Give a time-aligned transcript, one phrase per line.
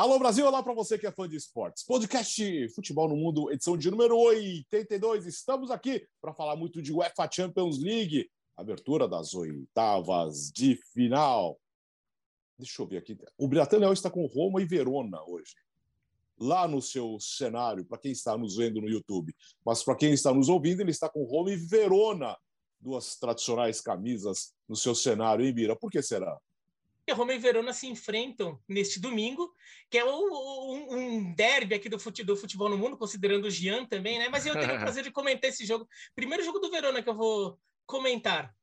[0.00, 1.84] Alô Brasil, olá para você que é fã de esportes.
[1.84, 5.26] Podcast Futebol no Mundo, edição de número 82.
[5.26, 11.60] Estamos aqui para falar muito de UEFA Champions League, abertura das oitavas de final.
[12.58, 13.14] Deixa eu ver aqui.
[13.36, 15.52] O Bratão está com Roma e Verona hoje.
[16.38, 19.36] Lá no seu cenário, para quem está nos vendo no YouTube.
[19.62, 22.38] Mas para quem está nos ouvindo, ele está com Roma e Verona.
[22.80, 25.76] Duas tradicionais camisas no seu cenário, hein, Bira?
[25.76, 26.40] Por que será?
[27.10, 29.52] Que Roma e Verona se enfrentam neste domingo,
[29.90, 33.84] que é um, um derby aqui do, fute, do futebol no mundo, considerando o Gian
[33.84, 34.28] também, né?
[34.28, 35.88] Mas eu tenho o prazer de comentar esse jogo.
[36.14, 38.54] Primeiro jogo do Verona que eu vou comentar.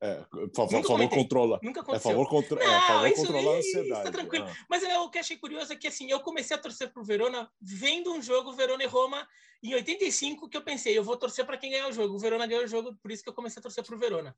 [0.00, 1.60] É, por favor, favor controla.
[1.62, 2.10] Nunca aconteceu.
[2.10, 2.64] É, favor, contra...
[2.64, 3.92] Não, é, favor isso, controlar a ansiedade.
[3.92, 4.46] Isso tá tranquilo.
[4.48, 4.54] Ah.
[4.70, 7.50] Mas é, o que achei curioso é que assim, eu comecei a torcer pro Verona
[7.60, 9.28] vendo um jogo Verona e Roma
[9.62, 12.14] em 85 que eu pensei, eu vou torcer para quem ganhar o jogo.
[12.14, 14.34] O Verona ganhou o jogo, por isso que eu comecei a torcer pro Verona.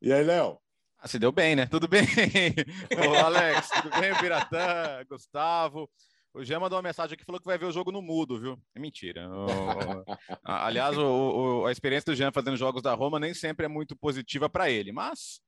[0.00, 0.60] E aí, Léo?
[1.04, 1.66] Ah, se deu bem, né?
[1.66, 2.02] Tudo bem?
[2.96, 4.10] Ô, Alex, tudo bem?
[4.10, 5.86] O Piratã, Gustavo.
[6.32, 8.58] O Jean mandou uma mensagem aqui falou que vai ver o jogo no mudo, viu?
[8.74, 9.28] É mentira.
[9.28, 9.46] O,
[10.42, 13.94] aliás, o, o, a experiência do Jean fazendo jogos da Roma nem sempre é muito
[13.94, 15.42] positiva para ele, mas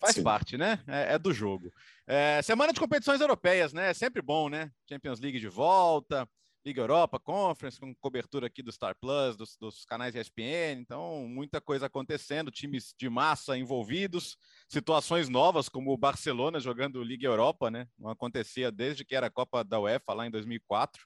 [0.00, 0.22] faz Sim.
[0.22, 0.82] parte, né?
[0.86, 1.70] É, é do jogo.
[2.06, 3.90] É, semana de competições europeias, né?
[3.90, 4.70] É sempre bom, né?
[4.88, 6.26] Champions League de volta.
[6.64, 11.60] Liga Europa, Conference, com cobertura aqui do Star Plus, dos, dos canais ESPN, então muita
[11.60, 17.86] coisa acontecendo, times de massa envolvidos, situações novas, como o Barcelona jogando Liga Europa, né?
[17.98, 21.02] Não acontecia desde que era a Copa da UEFA lá em 2004.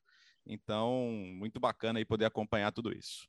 [0.46, 3.28] Então, muito bacana aí poder acompanhar tudo isso.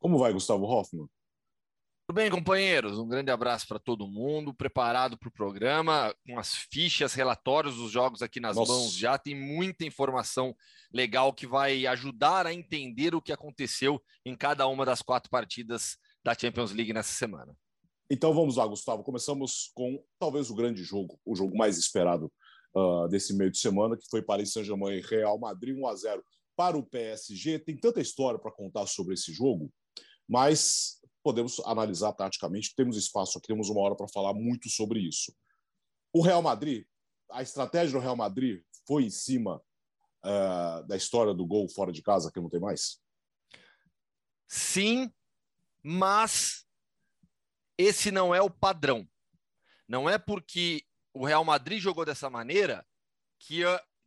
[0.00, 1.06] Como vai, Gustavo Hoffman?
[2.04, 2.98] Tudo bem, companheiros?
[2.98, 4.52] Um grande abraço para todo mundo.
[4.52, 8.72] Preparado para o programa, com as fichas, relatórios dos jogos aqui nas Nossa.
[8.72, 8.92] mãos.
[8.92, 10.54] Já tem muita informação
[10.92, 15.96] legal que vai ajudar a entender o que aconteceu em cada uma das quatro partidas
[16.24, 17.56] da Champions League nessa semana.
[18.10, 19.04] Então vamos lá, Gustavo.
[19.04, 22.30] Começamos com talvez o grande jogo, o jogo mais esperado
[22.76, 26.24] uh, desse meio de semana, que foi Paris Saint-Germain e Real Madrid 1 a 0
[26.56, 27.60] para o PSG.
[27.60, 29.72] Tem tanta história para contar sobre esse jogo,
[30.28, 32.74] mas podemos analisar taticamente.
[32.74, 35.34] Temos espaço aqui, temos uma hora para falar muito sobre isso.
[36.12, 36.84] O Real Madrid,
[37.30, 39.62] a estratégia do Real Madrid foi em cima
[40.24, 43.00] uh, da história do gol fora de casa, que não tem mais?
[44.46, 45.10] Sim,
[45.82, 46.66] mas
[47.78, 49.08] esse não é o padrão.
[49.88, 50.84] Não é porque
[51.14, 52.86] o Real Madrid jogou dessa maneira
[53.38, 53.62] que,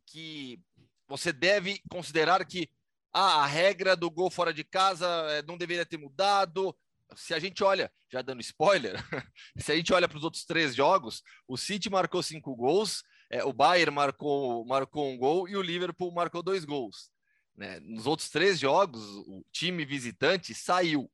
[0.06, 0.60] que
[1.08, 2.70] você deve considerar que
[3.12, 6.76] ah, a regra do gol fora de casa eh, não deveria ter mudado,
[7.14, 8.96] se a gente olha, já dando spoiler,
[9.56, 13.44] se a gente olha para os outros três jogos, o City marcou cinco gols, é,
[13.44, 17.10] o Bayern marcou, marcou um gol e o Liverpool marcou dois gols.
[17.54, 17.80] Né?
[17.80, 21.10] Nos outros três jogos, o time visitante saiu.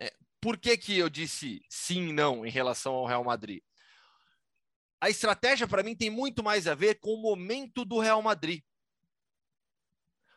[0.00, 3.62] É, por que, que eu disse sim e não em relação ao Real Madrid?
[5.00, 8.62] A estratégia, para mim, tem muito mais a ver com o momento do Real Madrid.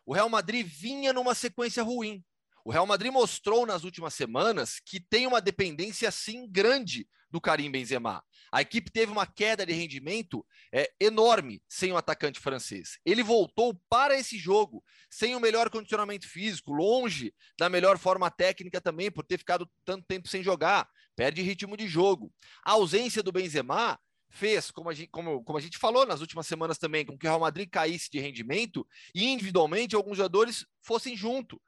[0.05, 2.23] O Real Madrid vinha numa sequência ruim.
[2.63, 7.71] O Real Madrid mostrou nas últimas semanas que tem uma dependência sim grande do Karim
[7.71, 8.23] Benzema.
[8.51, 12.99] A equipe teve uma queda de rendimento é, enorme sem o atacante francês.
[13.05, 18.81] Ele voltou para esse jogo sem o melhor condicionamento físico, longe da melhor forma técnica
[18.81, 20.87] também, por ter ficado tanto tempo sem jogar.
[21.15, 22.33] Perde ritmo de jogo.
[22.63, 23.97] A ausência do Benzema
[24.29, 27.25] fez, como a, gente, como, como a gente falou nas últimas semanas também, com que
[27.25, 28.85] o Real Madrid caísse de rendimento
[29.15, 31.61] e individualmente alguns jogadores fossem junto.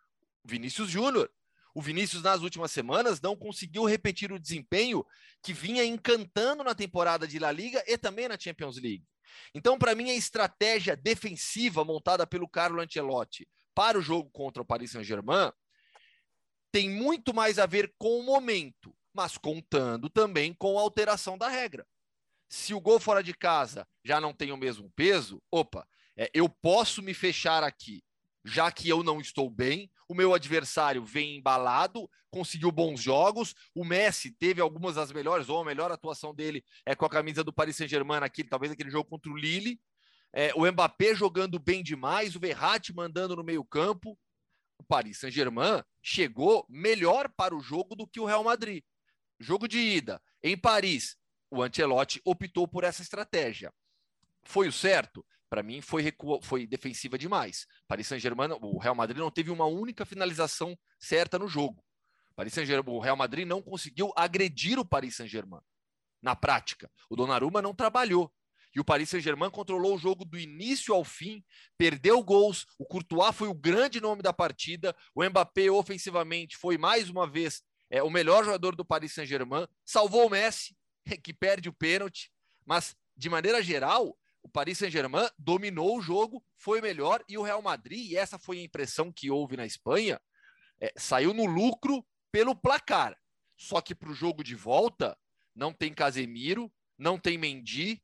[0.43, 1.29] Vinícius Júnior.
[1.75, 5.03] O Vinícius, nas últimas semanas, não conseguiu repetir o desempenho
[5.41, 9.03] que vinha encantando na temporada de La Liga e também na Champions League.
[9.55, 14.65] Então, para mim, a estratégia defensiva montada pelo Carlo Ancelotti para o jogo contra o
[14.65, 15.51] Paris Saint-Germain
[16.71, 21.47] tem muito mais a ver com o momento, mas contando também com a alteração da
[21.47, 21.85] regra.
[22.49, 26.47] Se o gol fora de casa já não tem o mesmo peso, opa, é, eu
[26.47, 28.03] posso me fechar aqui
[28.43, 33.85] já que eu não estou bem, o meu adversário vem embalado, conseguiu bons jogos, o
[33.85, 37.53] Messi teve algumas das melhores, ou a melhor atuação dele é com a camisa do
[37.53, 39.79] Paris Saint-Germain, aquele, talvez aquele jogo contra o Lille,
[40.33, 44.17] é, o Mbappé jogando bem demais, o Verratti mandando no meio campo,
[44.79, 48.83] o Paris Saint-Germain chegou melhor para o jogo do que o Real Madrid.
[49.39, 51.15] Jogo de ida em Paris,
[51.51, 53.71] o Ancelotti optou por essa estratégia.
[54.43, 55.25] Foi o certo?
[55.53, 56.11] Para mim, foi,
[56.41, 57.67] foi defensiva demais.
[57.87, 61.85] Paris Saint-Germain, o Real Madrid não teve uma única finalização certa no jogo.
[62.35, 65.61] Paris Saint-Germain, o Real Madrid não conseguiu agredir o Paris Saint-Germain
[66.23, 66.89] na prática.
[67.07, 68.33] O Donnarumma não trabalhou.
[68.75, 71.45] E o Paris Saint-Germain controlou o jogo do início ao fim,
[71.77, 72.65] perdeu gols.
[72.79, 74.95] O Courtois foi o grande nome da partida.
[75.13, 77.61] O Mbappé, ofensivamente, foi mais uma vez
[77.91, 79.67] é, o melhor jogador do Paris Saint-Germain.
[79.85, 80.75] Salvou o Messi,
[81.23, 82.31] que perde o pênalti.
[82.65, 87.61] Mas, de maneira geral, o Paris Saint-Germain dominou o jogo, foi melhor, e o Real
[87.61, 90.19] Madrid, e essa foi a impressão que houve na Espanha,
[90.81, 93.17] é, saiu no lucro pelo placar.
[93.57, 95.17] Só que para o jogo de volta,
[95.55, 98.03] não tem Casemiro, não tem Mendy,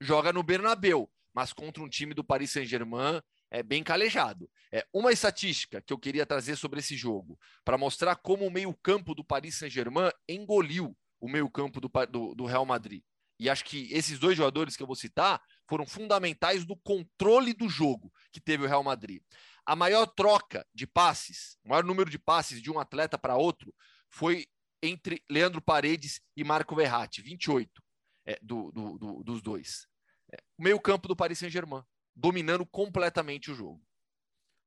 [0.00, 3.20] joga no Bernabeu, mas contra um time do Paris Saint-Germain
[3.50, 4.48] é bem calejado.
[4.72, 9.14] É, uma estatística que eu queria trazer sobre esse jogo, para mostrar como o meio-campo
[9.14, 13.02] do Paris Saint-Germain engoliu o meio-campo do, do, do Real Madrid.
[13.38, 17.68] E acho que esses dois jogadores que eu vou citar foram fundamentais do controle do
[17.68, 19.22] jogo que teve o Real Madrid.
[19.66, 23.74] A maior troca de passes, o maior número de passes de um atleta para outro
[24.10, 24.46] foi
[24.82, 27.82] entre Leandro Paredes e Marco Verratti, 28
[28.26, 29.86] é, do, do, do, dos dois.
[30.32, 31.82] É, meio campo do Paris Saint-Germain,
[32.14, 33.82] dominando completamente o jogo.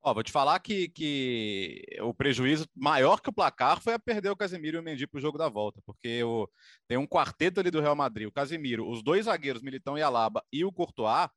[0.08, 4.30] Ó, vou te falar que, que o prejuízo maior que o placar foi a perder
[4.30, 6.50] o Casemiro e o Mendy para o jogo da volta, porque o,
[6.88, 10.42] tem um quarteto ali do Real Madrid, o Casemiro, os dois zagueiros, Militão e Alaba,
[10.50, 11.28] e o Courtois,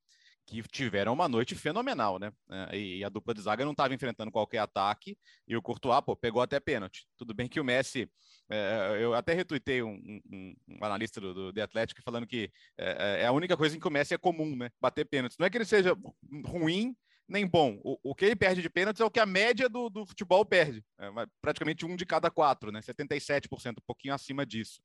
[0.47, 2.31] que tiveram uma noite fenomenal, né?
[2.49, 5.19] É, e a dupla de zaga não estava enfrentando qualquer ataque,
[5.49, 7.09] e o Courtois, pô, pegou até pênalti.
[7.17, 8.09] Tudo bem que o Messi,
[8.49, 13.23] é, eu até retuitei um, um, um analista do, do The Athletic falando que é,
[13.23, 14.71] é, a única coisa em que o Messi é comum, né?
[14.81, 15.35] Bater pênalti.
[15.41, 15.93] Não é que ele seja
[16.47, 16.95] ruim,
[17.31, 17.81] nem bom.
[17.85, 20.45] O, o que ele perde de pênaltis é o que a média do, do futebol
[20.45, 20.85] perde.
[20.99, 21.09] É
[21.41, 22.81] praticamente um de cada quatro, né?
[22.81, 23.49] 77%,
[23.79, 24.83] um pouquinho acima disso.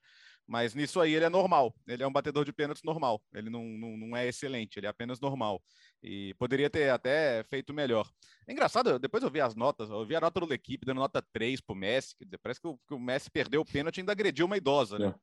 [0.47, 1.74] Mas nisso aí ele é normal.
[1.88, 3.19] Ele é um batedor de pênaltis normal.
[3.33, 5.59] Ele não, não, não é excelente, ele é apenas normal.
[6.03, 8.07] E poderia ter até feito melhor.
[8.48, 11.25] É engraçado, depois eu vi as notas, eu vi a nota do equipe dando nota
[11.33, 12.15] 3 pro Messi.
[12.21, 15.00] Dizer, parece que o, que o Messi perdeu o pênalti e ainda agrediu uma idosa,
[15.00, 15.15] né?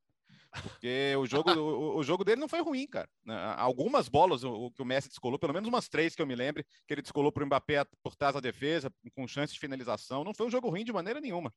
[0.61, 3.09] Porque o jogo, o, o, jogo dele não foi ruim, cara.
[3.25, 6.35] Né, algumas bolas o, que o Messi descolou, pelo menos umas três que eu me
[6.35, 10.25] lembre, que ele descolou para o Mbappé por trás da defesa, com chance de finalização.
[10.25, 11.53] Não foi um jogo ruim de maneira nenhuma.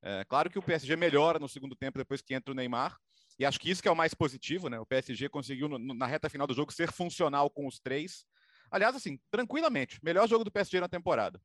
[0.00, 2.96] É, claro que o PSG melhora no segundo tempo depois que entra o Neymar.
[3.38, 4.78] E acho que isso que é o mais positivo, né?
[4.78, 8.24] O PSG conseguiu, na reta final do jogo, ser funcional com os três.
[8.70, 11.40] Aliás, assim, tranquilamente, melhor jogo do PSG na temporada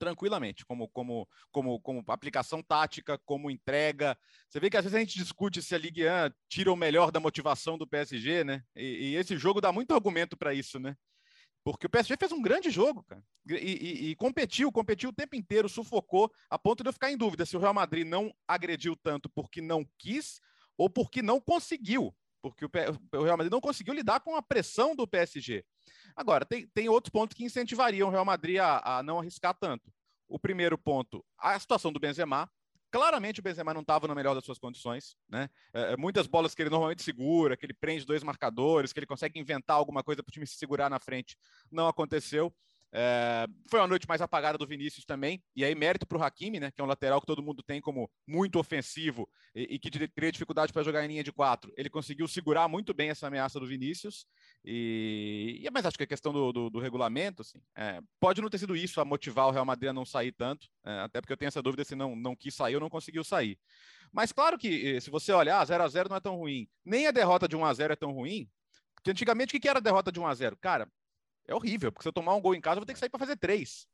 [0.00, 4.18] tranquilamente, como, como, como, como aplicação tática, como entrega.
[4.48, 7.12] Você vê que às vezes a gente discute se a Ligue 1 tira o melhor
[7.12, 8.64] da motivação do PSG, né?
[8.74, 10.96] E, e esse jogo dá muito argumento para isso, né?
[11.62, 13.22] Porque o PSG fez um grande jogo, cara.
[13.46, 17.18] E, e, e, competiu, competiu o tempo inteiro, sufocou, a ponto de eu ficar em
[17.18, 20.40] dúvida se o Real Madrid não agrediu tanto porque não quis
[20.78, 22.16] ou porque não conseguiu.
[22.42, 22.70] Porque o,
[23.18, 25.62] o Real Madrid não conseguiu lidar com a pressão do PSG.
[26.16, 29.92] Agora, tem, tem outros pontos que incentivariam o Real Madrid a, a não arriscar tanto.
[30.28, 32.50] O primeiro ponto, a situação do Benzema.
[32.92, 35.48] Claramente o Benzema não estava no melhor das suas condições, né?
[35.72, 39.06] É, é, muitas bolas que ele normalmente segura, que ele prende dois marcadores, que ele
[39.06, 41.36] consegue inventar alguma coisa para o time se segurar na frente,
[41.70, 42.52] não aconteceu.
[42.92, 46.58] É, foi uma noite mais apagada do Vinícius também, e aí mérito para o Hakimi,
[46.58, 49.90] né, que é um lateral que todo mundo tem como muito ofensivo e, e que
[50.08, 51.72] teria dificuldade para jogar em linha de quatro.
[51.76, 54.26] Ele conseguiu segurar muito bem essa ameaça do Vinícius,
[54.64, 58.50] e, e mas acho que a questão do, do, do regulamento, assim, é, pode não
[58.50, 61.32] ter sido isso a motivar o Real Madrid a não sair tanto, é, até porque
[61.32, 63.58] eu tenho essa dúvida se não, não quis sair ou não conseguiu sair.
[64.12, 67.06] Mas claro que eh, se você olhar, 0 a 0 não é tão ruim, nem
[67.06, 68.48] a derrota de 1 a 0 é tão ruim,
[68.94, 70.90] porque antigamente o que era a derrota de 1 a 0 Cara,
[71.50, 73.10] é horrível, porque se eu tomar um gol em casa, eu vou ter que sair
[73.10, 73.86] para fazer três.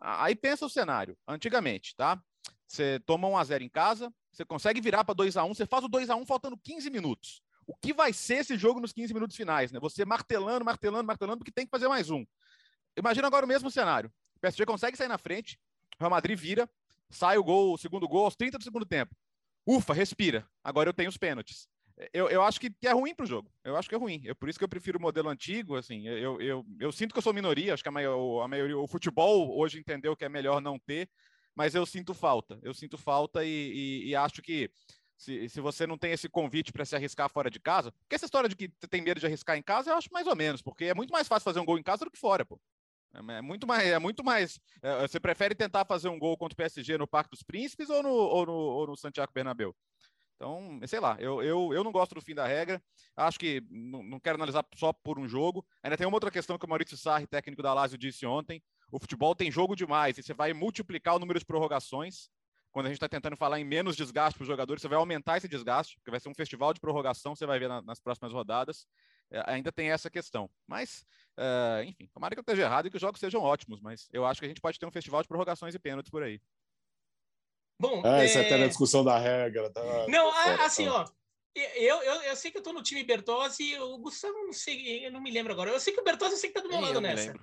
[0.00, 2.22] Aí pensa o cenário, antigamente, tá?
[2.66, 5.66] Você toma um a 0 em casa, você consegue virar para 2 a 1 você
[5.66, 7.42] faz o 2 a 1 faltando 15 minutos.
[7.66, 9.80] O que vai ser esse jogo nos 15 minutos finais, né?
[9.80, 12.24] Você martelando, martelando, martelando, porque tem que fazer mais um.
[12.96, 14.12] Imagina agora o mesmo cenário.
[14.36, 15.58] O PSG consegue sair na frente,
[15.96, 16.70] o Real Madrid vira,
[17.10, 19.14] sai o gol, o segundo gol aos 30 do segundo tempo.
[19.66, 20.48] Ufa, respira.
[20.62, 21.68] Agora eu tenho os pênaltis
[22.12, 23.50] eu, eu acho que, é ruim para o jogo.
[23.64, 24.22] Eu acho que é ruim.
[24.26, 25.76] É por isso que eu prefiro o modelo antigo.
[25.76, 27.74] Assim, eu, eu, eu sinto que eu sou minoria.
[27.74, 31.08] Acho que a, maior, a maioria, o futebol hoje entendeu que é melhor não ter,
[31.54, 32.58] mas eu sinto falta.
[32.62, 34.70] Eu sinto falta e, e, e acho que
[35.16, 38.26] se, se você não tem esse convite para se arriscar fora de casa, porque essa
[38.26, 40.84] história de que tem medo de arriscar em casa, eu acho mais ou menos, porque
[40.84, 42.60] é muito mais fácil fazer um gol em casa do que fora, pô.
[43.12, 43.86] É, é muito mais.
[43.88, 47.30] É muito mais é, você prefere tentar fazer um gol contra o PSG no Parque
[47.30, 49.74] dos Príncipes ou no, ou no, ou no Santiago Bernabéu?
[50.38, 52.80] Então, sei lá, eu, eu, eu não gosto do fim da regra.
[53.16, 55.66] Acho que não, quero analisar só por um jogo.
[55.82, 58.62] Ainda tem uma outra questão que o Maurício Sarri, técnico da Lazio, disse ontem.
[58.92, 62.30] O futebol tem jogo demais e você vai multiplicar o número de prorrogações.
[62.70, 65.38] Quando a gente está tentando falar em menos desgaste para os jogadores, você vai aumentar
[65.38, 68.32] esse desgaste, porque vai ser um festival de prorrogação, você vai ver na, nas próximas
[68.32, 68.86] rodadas.
[69.32, 70.48] É, ainda tem essa questão.
[70.68, 71.04] Mas,
[71.36, 74.24] uh, enfim, tomara que eu esteja errado e que os jogos sejam ótimos, mas eu
[74.24, 76.40] acho que a gente pode ter um festival de prorrogações e pênaltis por aí.
[77.80, 79.70] Bom, é, isso é até na discussão da regra.
[79.70, 79.82] Tá?
[80.08, 81.04] Não, tá assim, ó.
[81.54, 85.12] Eu, eu, eu sei que eu tô no time Bertozzi, o Gustavo não sei, eu
[85.12, 85.70] não me lembro agora.
[85.70, 87.34] Eu sei que o Bertozzi eu sei que tá do meu lado nessa.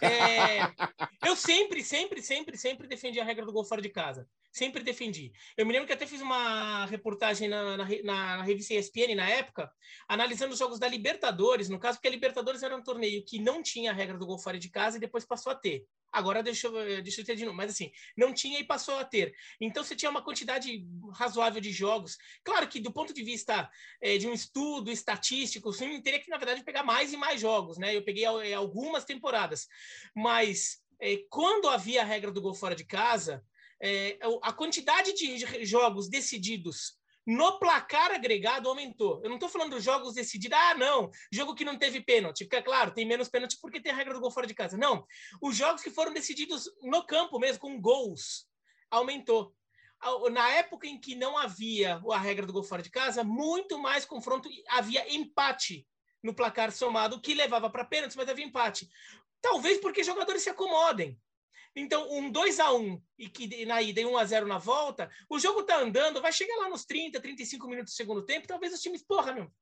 [0.00, 0.60] É,
[1.26, 4.28] eu sempre, sempre, sempre, sempre defendi a regra do gol fora de casa.
[4.52, 5.32] Sempre defendi.
[5.56, 9.28] Eu me lembro que até fiz uma reportagem na, na, na, na revista ESPN na
[9.28, 9.70] época,
[10.08, 13.62] analisando os jogos da Libertadores, no caso, porque a Libertadores era um torneio que não
[13.62, 15.84] tinha a regra do gol fora de casa e depois passou a ter.
[16.12, 16.70] Agora deixa,
[17.02, 19.34] deixa eu ter de novo, mas assim, não tinha e passou a ter.
[19.60, 22.16] Então você tinha uma quantidade razoável de jogos.
[22.42, 23.68] Claro que do ponto de vista
[24.00, 27.78] é, de um estudo estatístico, você teria que, na verdade, pegar mais e mais jogos,
[27.78, 27.94] né?
[27.94, 29.68] Eu peguei é, algumas temporadas,
[30.14, 33.44] mas é, quando havia a regra do gol fora de casa,
[33.82, 36.96] é, a quantidade de jogos decididos
[37.26, 39.20] no placar agregado aumentou.
[39.22, 42.56] Eu não estou falando dos jogos decididos, ah, não, jogo que não teve pênalti, porque,
[42.56, 44.76] é claro, tem menos pênalti porque tem a regra do gol fora de casa.
[44.76, 45.04] Não,
[45.42, 48.46] os jogos que foram decididos no campo mesmo, com gols,
[48.90, 49.52] aumentou.
[50.30, 54.04] Na época em que não havia a regra do gol fora de casa, muito mais
[54.04, 55.86] confronto, havia empate
[56.22, 58.88] no placar somado, que levava para pênaltis, mas havia empate.
[59.40, 61.18] Talvez porque jogadores se acomodem.
[61.76, 65.10] Então, um 2 a 1 e que na ida e 1 a 0 na volta,
[65.28, 68.72] o jogo tá andando, vai chegar lá nos 30, 35 minutos do segundo tempo, talvez
[68.72, 69.52] os times, porra, meu.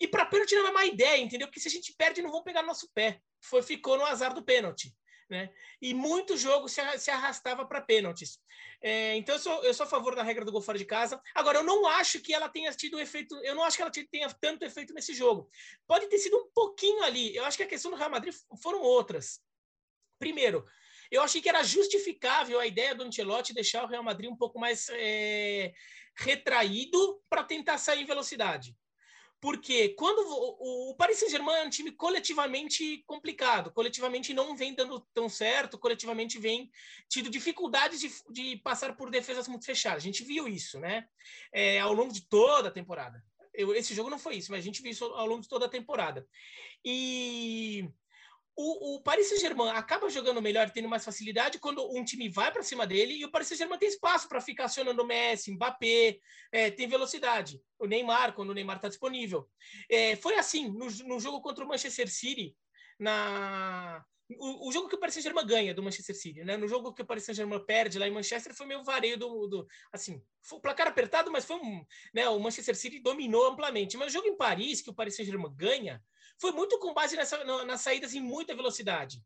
[0.00, 1.46] E para pênalti não é má ideia, entendeu?
[1.46, 3.20] Porque se a gente perde, não vão pegar nosso pé.
[3.42, 4.90] Foi ficou no azar do pênalti.
[5.28, 5.50] Né?
[5.80, 8.38] E muito jogo se, se arrastava para pênaltis.
[8.80, 11.20] É, então eu sou, eu sou a favor da regra do gol fora de casa.
[11.34, 14.28] Agora, eu não acho que ela tenha tido efeito, eu não acho que ela tenha
[14.40, 15.48] tanto efeito nesse jogo.
[15.86, 17.34] Pode ter sido um pouquinho ali.
[17.34, 19.40] Eu acho que a questão do Real Madrid foram outras.
[20.18, 20.66] Primeiro,
[21.10, 24.58] eu achei que era justificável a ideia do Ancelotti deixar o Real Madrid um pouco
[24.58, 25.72] mais é,
[26.16, 28.74] retraído para tentar sair em velocidade.
[29.44, 35.00] Porque quando o, o Paris Saint-Germain é um time coletivamente complicado, coletivamente não vem dando
[35.12, 36.70] tão certo, coletivamente vem
[37.10, 40.02] tido dificuldades de, de passar por defesas muito fechadas.
[40.02, 41.06] A gente viu isso, né?
[41.52, 43.22] É, ao longo de toda a temporada.
[43.52, 45.66] Eu, esse jogo não foi isso, mas a gente viu isso ao longo de toda
[45.66, 46.26] a temporada.
[46.82, 47.86] E
[48.56, 52.62] o, o Paris Saint-Germain acaba jogando melhor, tendo mais facilidade quando um time vai para
[52.62, 56.18] cima dele e o Paris Saint-Germain tem espaço para ficar acionando Messi, Mbappé,
[56.52, 57.60] é, tem velocidade.
[57.78, 59.48] O Neymar, quando o Neymar está disponível.
[59.90, 62.56] É, foi assim no, no jogo contra o Manchester City,
[62.98, 64.04] na,
[64.38, 66.56] o, o, jogo que o Paris Saint-Germain ganha do Manchester City, né?
[66.56, 69.66] No jogo que o Paris Saint-Germain perde lá em Manchester foi meio vareio do, do
[69.92, 71.84] assim, foi placar apertado, mas foi um,
[72.14, 72.28] né?
[72.28, 73.96] O Manchester City dominou amplamente.
[73.96, 76.02] Mas o jogo em Paris que o Paris Saint-Germain ganha
[76.38, 79.22] foi muito com base nessa, nas saídas em muita velocidade.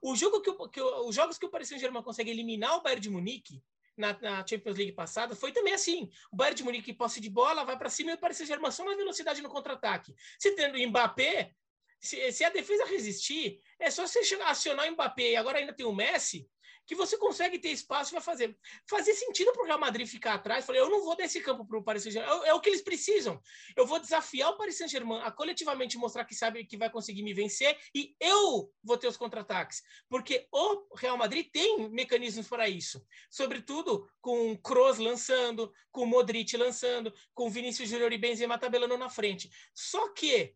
[0.00, 3.02] O jogo que, o, que os jogos que o Paris Saint-Germain consegue eliminar o Bayern
[3.02, 3.62] de Munique
[3.96, 6.10] na, na, Champions League passada foi também assim.
[6.32, 8.84] O Bayern de Munique posse de bola, vai para cima e o Paris Saint-Germain só
[8.84, 10.14] na velocidade no contra-ataque.
[10.38, 11.54] Se tendo o Mbappé,
[12.00, 15.86] se, se, a defesa resistir, é só você acionar o Mbappé e agora ainda tem
[15.86, 16.48] o Messi,
[16.86, 18.56] que você consegue ter espaço para fazer.
[18.88, 20.64] Fazer sentido para o Real Madrid ficar atrás.
[20.64, 22.42] Falei, eu não vou dar esse campo para o Paris Saint-Germain.
[22.44, 23.40] É, é, o que eles precisam.
[23.76, 27.32] Eu vou desafiar o Paris Saint-Germain a coletivamente mostrar que sabe que vai conseguir me
[27.32, 29.82] vencer e eu vou ter os contra-ataques.
[30.08, 33.04] Porque o Real Madrid tem mecanismos para isso.
[33.30, 38.58] Sobretudo com o Kroos lançando, com o Modric lançando, com o Vinícius Júnior e Benzema
[38.58, 39.50] tabelando na frente.
[39.74, 40.54] Só que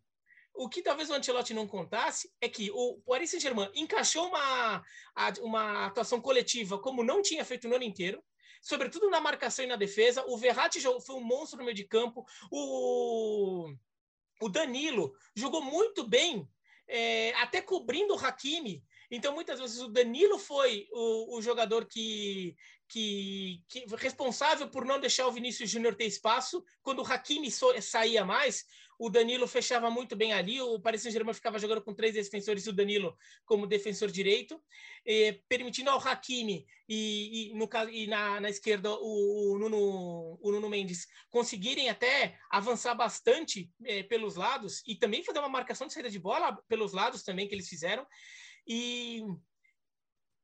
[0.59, 4.85] o que talvez o Ancelotti não contasse é que o Paris Saint-Germain encaixou uma,
[5.41, 8.23] uma atuação coletiva como não tinha feito no ano inteiro,
[8.61, 10.25] sobretudo na marcação e na defesa.
[10.27, 12.27] O Verratti foi um monstro no meio de campo.
[12.51, 13.73] O,
[14.43, 16.49] o Danilo jogou muito bem,
[16.89, 18.85] é, até cobrindo o Hakimi.
[19.11, 22.55] Então, muitas vezes, o Danilo foi o, o jogador que,
[22.89, 26.63] que, que, responsável por não deixar o Vinícius Júnior ter espaço.
[26.83, 28.67] Quando o Hakimi so, saía mais,
[28.99, 32.71] o Danilo fechava muito bem ali, o Paris Saint-Germain ficava jogando com três defensores e
[32.71, 34.61] o Danilo como defensor direito,
[35.07, 40.51] eh, permitindo ao Hakimi e, e, no, e na, na esquerda o, o, Nuno, o
[40.51, 45.93] Nuno Mendes conseguirem até avançar bastante eh, pelos lados e também fazer uma marcação de
[45.93, 48.05] saída de bola pelos lados também que eles fizeram.
[48.67, 49.23] E,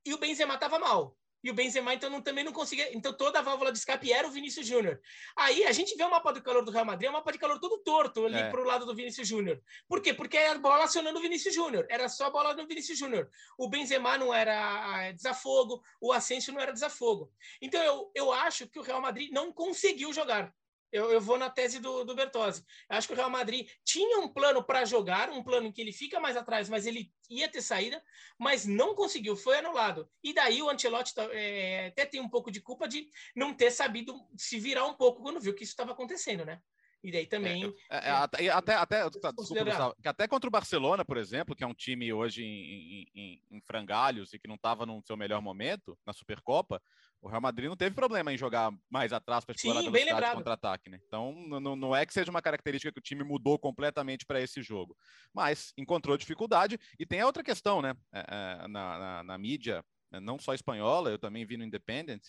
[0.06, 2.96] e o Benzema estava mal e o Benzema então não, também não conseguia.
[2.96, 4.98] Então toda a válvula de escape era o Vinícius Júnior.
[5.36, 7.38] Aí a gente vê o mapa do calor do Real Madrid, é um mapa de
[7.38, 8.48] calor todo torto ali é.
[8.48, 9.62] para o lado do Vinícius Júnior.
[9.86, 10.14] Por quê?
[10.14, 11.86] Porque era a bola acionando o Vinícius Júnior.
[11.90, 13.28] Era só a bola do Vinícius Júnior.
[13.58, 17.30] O Benzema não era desafogo, o Asensio não era desafogo.
[17.60, 20.50] Então eu, eu acho que o Real Madrid não conseguiu jogar
[20.94, 22.64] eu, eu vou na tese do, do Bertozzi.
[22.88, 25.80] Eu acho que o Real Madrid tinha um plano para jogar, um plano em que
[25.80, 28.00] ele fica mais atrás, mas ele ia ter saída,
[28.38, 30.08] mas não conseguiu, foi anulado.
[30.22, 34.14] E daí o Ancelotti é, até tem um pouco de culpa de não ter sabido
[34.36, 36.60] se virar um pouco quando viu que isso estava acontecendo, né?
[37.02, 37.64] E daí também.
[37.90, 41.74] É, é, é, até, até, desculpa, até contra o Barcelona, por exemplo, que é um
[41.74, 46.14] time hoje em, em, em frangalhos e que não estava no seu melhor momento na
[46.14, 46.80] Supercopa,
[47.24, 50.90] o Real Madrid não teve problema em jogar mais atrás para explorar Sim, velocidade contra-ataque,
[50.90, 51.00] né?
[51.06, 54.60] Então, não, não é que seja uma característica que o time mudou completamente para esse
[54.60, 54.94] jogo,
[55.32, 56.78] mas encontrou dificuldade.
[56.98, 57.94] E tem a outra questão, né?
[58.12, 62.22] É, é, na, na, na mídia, né, não só espanhola, eu também vi no Independent,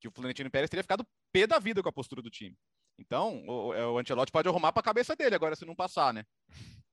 [0.00, 2.56] que o Florentino Pérez teria ficado pé da vida com a postura do time.
[2.98, 6.24] Então, o, o Ancelotti pode arrumar para a cabeça dele agora se não passar, né?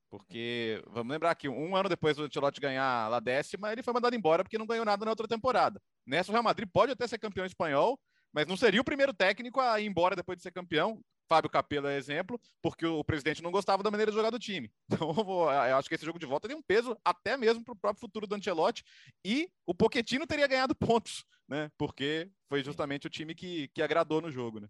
[0.08, 4.14] Porque vamos lembrar que um ano depois do Ancelotti ganhar a décima, ele foi mandado
[4.14, 5.82] embora porque não ganhou nada na outra temporada.
[6.08, 8.00] Nessa, o Real Madrid pode até ser campeão espanhol,
[8.32, 11.00] mas não seria o primeiro técnico a ir embora depois de ser campeão.
[11.28, 14.72] Fábio Capello é exemplo, porque o presidente não gostava da maneira de jogar do time.
[14.90, 17.76] Então, eu acho que esse jogo de volta tem um peso até mesmo para o
[17.76, 18.82] próprio futuro do Ancelotti.
[19.22, 21.70] E o Pochettino teria ganhado pontos, né?
[21.76, 24.68] Porque foi justamente o time que, que agradou no jogo, né?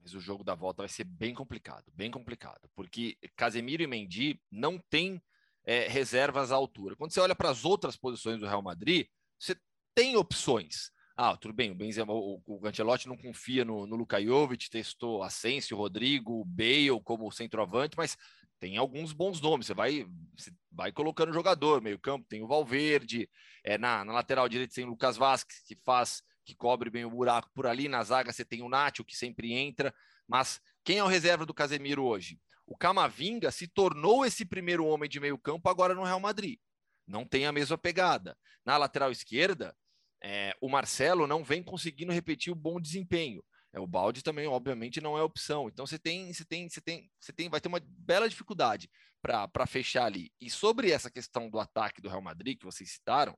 [0.00, 4.40] Mas o jogo da volta vai ser bem complicado, bem complicado, porque Casemiro e Mendy
[4.50, 5.20] não têm
[5.64, 6.96] é, reservas à altura.
[6.96, 9.06] Quando você olha para as outras posições do Real Madrid,
[9.38, 9.54] você
[9.94, 10.90] tem opções.
[11.16, 15.22] Ah, tudo bem, o Benzema, o, o Ancelotti não confia no, no Luka Jovic, testou
[15.22, 18.16] Asensio, Rodrigo, Bale como centroavante, mas
[18.60, 19.66] tem alguns bons nomes.
[19.66, 23.28] Você vai, você vai colocando jogador, meio campo, tem o Valverde,
[23.64, 27.10] é, na, na lateral direita tem o Lucas Vasquez, que faz, que cobre bem o
[27.10, 29.92] buraco por ali, na zaga você tem o Nacho, que sempre entra,
[30.26, 32.38] mas quem é o reserva do Casemiro hoje?
[32.64, 36.58] O Camavinga se tornou esse primeiro homem de meio campo agora no Real Madrid.
[37.08, 38.36] Não tem a mesma pegada.
[38.64, 39.74] Na lateral esquerda,
[40.22, 43.42] é, o Marcelo não vem conseguindo repetir o bom desempenho.
[43.72, 45.68] É, o balde também, obviamente, não é opção.
[45.68, 48.90] Então você tem, você tem, você tem, você tem, vai ter uma bela dificuldade
[49.22, 50.30] para fechar ali.
[50.38, 53.36] E sobre essa questão do ataque do Real Madrid que vocês citaram,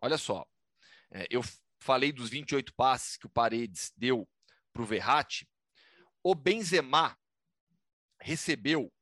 [0.00, 0.44] olha só,
[1.12, 1.42] é, eu
[1.80, 4.28] falei dos 28 passes que o Paredes deu
[4.72, 5.48] para o Verratti.
[6.22, 7.16] O Benzema
[8.20, 8.92] recebeu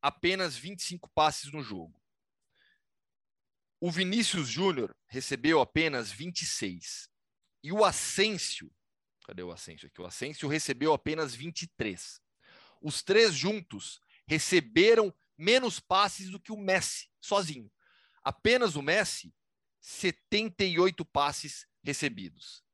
[0.00, 1.97] apenas 25 passes no jogo.
[3.80, 7.08] O Vinícius Júnior recebeu apenas 26.
[7.62, 8.72] E o Asensio,
[9.24, 10.00] cadê o Asensio aqui?
[10.02, 12.20] O Asensio recebeu apenas 23.
[12.82, 17.70] Os três juntos receberam menos passes do que o Messi, sozinho.
[18.20, 19.32] Apenas o Messi,
[19.80, 22.64] 78 passes recebidos.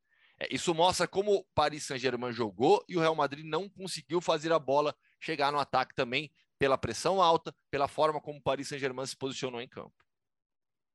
[0.41, 4.53] É, isso mostra como o Paris Saint-Germain jogou e o Real Madrid não conseguiu fazer
[4.53, 9.07] a bola chegar no ataque também pela pressão alta, pela forma como o Paris Saint-Germain
[9.07, 10.04] se posicionou em campo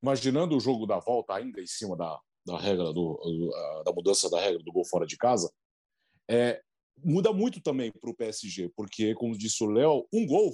[0.02, 3.52] imaginando o jogo da volta ainda em cima da, da regra do,
[3.86, 5.52] da mudança da regra do gol fora de casa,
[6.30, 6.62] é,
[7.04, 10.52] muda muito também para o PSG, porque, como disse o Léo, um gol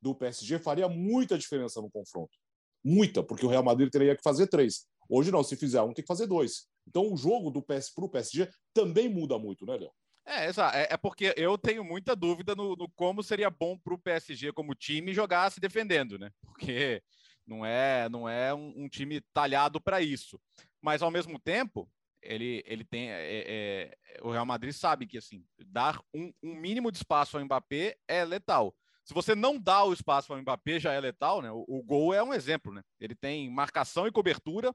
[0.00, 2.36] do PSG faria muita diferença no confronto.
[2.84, 4.86] Muita, porque o Real Madrid teria que fazer três.
[5.08, 6.66] Hoje não, se fizer um, tem que fazer dois.
[6.88, 9.92] Então o jogo do PS para o PSG também muda muito, né, Léo?
[10.26, 10.46] É.
[10.46, 14.52] É, é, porque eu tenho muita dúvida no, no como seria bom para o PSG
[14.52, 16.30] como time jogar se defendendo, né?
[16.40, 17.02] Porque
[17.46, 20.40] não é, não é um, um time talhado para isso.
[20.80, 21.88] Mas ao mesmo tempo,
[22.22, 23.10] ele, ele tem.
[23.10, 27.44] É, é, o Real Madrid sabe que assim, dar um, um, mínimo de espaço ao
[27.44, 28.74] Mbappé é letal.
[29.04, 31.50] Se você não dá o espaço ao Mbappé, já é letal, né?
[31.50, 32.82] O, o gol é um exemplo, né?
[33.00, 34.72] Ele tem marcação e cobertura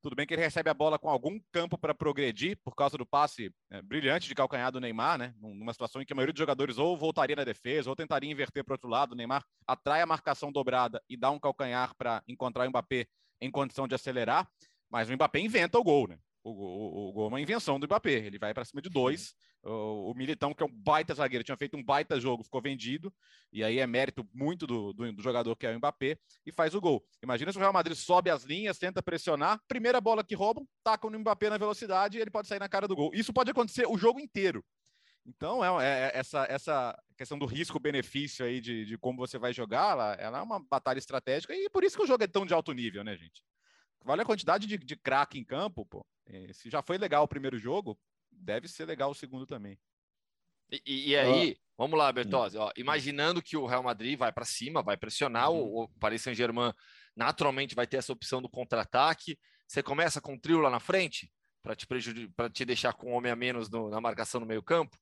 [0.00, 3.06] tudo bem que ele recebe a bola com algum campo para progredir por causa do
[3.06, 5.34] passe é, brilhante de calcanhar do Neymar, né?
[5.38, 8.64] Numa situação em que a maioria dos jogadores ou voltaria na defesa ou tentaria inverter
[8.64, 9.12] para o outro lado.
[9.12, 13.06] O Neymar atrai a marcação dobrada e dá um calcanhar para encontrar o Mbappé
[13.40, 14.48] em condição de acelerar.
[14.90, 16.18] Mas o Mbappé inventa o gol, né?
[16.44, 18.12] O, o, o gol é uma invenção do Mbappé.
[18.12, 19.34] Ele vai para cima de dois.
[19.62, 23.12] O, Militão, que é um baita zagueiro, tinha feito um baita jogo, ficou vendido.
[23.52, 26.74] E aí é mérito muito do, do, do, jogador que é o Mbappé e faz
[26.74, 27.04] o gol.
[27.22, 31.10] Imagina se o Real Madrid sobe as linhas, tenta pressionar, primeira bola que roubam, tacam
[31.10, 33.10] no Mbappé na velocidade e ele pode sair na cara do gol.
[33.12, 34.64] Isso pode acontecer o jogo inteiro.
[35.26, 39.52] Então, é, é, é essa, essa questão do risco-benefício aí de, de, como você vai
[39.52, 42.46] jogar, ela, ela, é uma batalha estratégica e por isso que o jogo é tão
[42.46, 43.44] de alto nível, né, gente?
[44.02, 46.06] Vale a quantidade de, de craque em campo, pô.
[46.54, 47.98] Se já foi legal o primeiro jogo,
[48.38, 49.78] deve ser legal o segundo também.
[50.70, 51.62] E, e, e aí, ah.
[51.76, 55.58] vamos lá, Bertozzi, ó, imaginando que o Real Madrid vai para cima, vai pressionar, uhum.
[55.58, 56.72] o, o Paris Saint-Germain
[57.16, 59.38] naturalmente vai ter essa opção do contra-ataque.
[59.66, 61.30] Você começa com o trio lá na frente
[61.62, 61.86] para te
[62.36, 64.96] para te deixar com um homem a menos no, na marcação no meio-campo?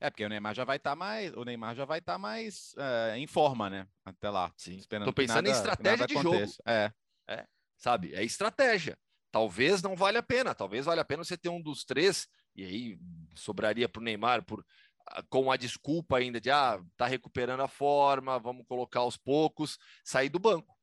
[0.00, 2.18] É, porque o Neymar já vai estar tá mais, o Neymar já vai estar tá
[2.18, 3.88] mais uh, em forma, né?
[4.04, 4.52] Até lá.
[4.56, 4.76] Sim.
[4.76, 6.52] Esperando Tô pensando nada, em estratégia de jogo.
[6.66, 6.92] É.
[7.28, 7.46] é.
[7.78, 8.14] Sabe?
[8.14, 8.98] É estratégia.
[9.30, 12.64] Talvez não valha a pena, talvez valha a pena você ter um dos três, e
[12.64, 12.98] aí
[13.34, 14.64] sobraria para o Neymar por,
[15.08, 19.78] ah, com a desculpa ainda de ah, tá recuperando a forma, vamos colocar aos poucos,
[20.04, 20.74] sair do banco.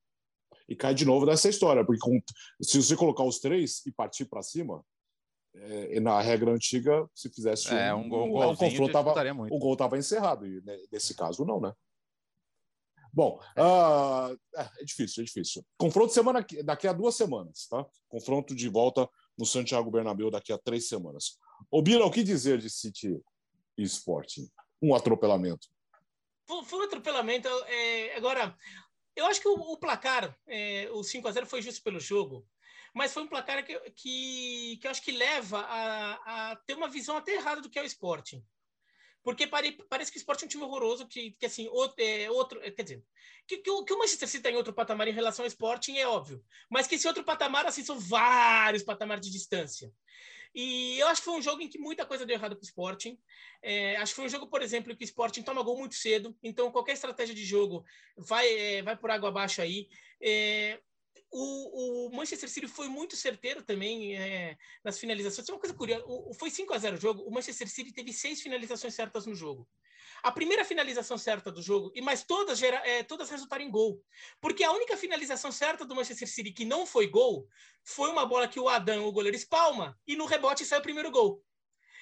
[0.70, 2.22] E cai de novo nessa história, porque com,
[2.62, 4.84] se você colocar os três e partir para cima,
[5.56, 9.14] é, na regra antiga, se fizesse é, um, um, gol, um, um confronto, tava,
[9.52, 10.48] o gol estava encerrado.
[10.48, 11.74] E né, nesse caso, não, né?
[13.14, 15.64] Bom, uh, é difícil, é difícil.
[15.78, 17.86] Confronto semana daqui a duas semanas, tá?
[18.10, 19.08] Confronto de volta
[19.38, 21.38] no Santiago Bernabéu daqui a três semanas.
[21.70, 23.20] Ô, Bira, o que dizer de City
[23.78, 24.50] e Sporting?
[24.82, 25.68] Um atropelamento.
[26.46, 27.48] Foi, um atropelamento.
[27.68, 28.56] É, agora,
[29.16, 32.46] eu acho que o, o placar, é, o 5 a 0 foi justo pelo jogo.
[32.94, 36.90] mas foi um placar que, que, que eu acho que leva a, a ter uma
[36.90, 38.44] visão até errada do que é o Sporting.
[39.24, 42.30] Porque pare, parece que o Sport é um time horroroso, que, que assim, outro, é,
[42.30, 43.04] outro quer dizer,
[43.48, 45.96] que, que, o, que o Manchester City está em outro patamar em relação ao Sporting
[45.96, 46.44] é óbvio.
[46.70, 49.92] Mas que esse outro patamar, assim, são vários patamares de distância.
[50.54, 52.66] E eu acho que foi um jogo em que muita coisa deu errado para o
[52.66, 53.18] Sporting.
[53.62, 56.38] É, acho que foi um jogo, por exemplo, que o Sporting toma gol muito cedo,
[56.44, 57.84] então qualquer estratégia de jogo
[58.16, 59.88] vai, é, vai por água abaixo aí.
[60.22, 60.80] É,
[61.32, 65.50] o, o, Manchester City foi muito certeiro também é, nas finalizações.
[65.50, 66.04] É uma coisa curiosa.
[66.08, 67.24] O, foi 5 a 0 o jogo.
[67.24, 69.68] O Manchester City teve seis finalizações certas no jogo.
[70.24, 74.02] A primeira finalização certa do jogo, e mas todas, gera, é, todas resultaram em gol.
[74.40, 77.46] Porque a única finalização certa do Manchester City que não foi gol
[77.84, 81.12] foi uma bola que o Adam, o goleiro, espalma, e no rebote sai o primeiro
[81.12, 81.44] gol.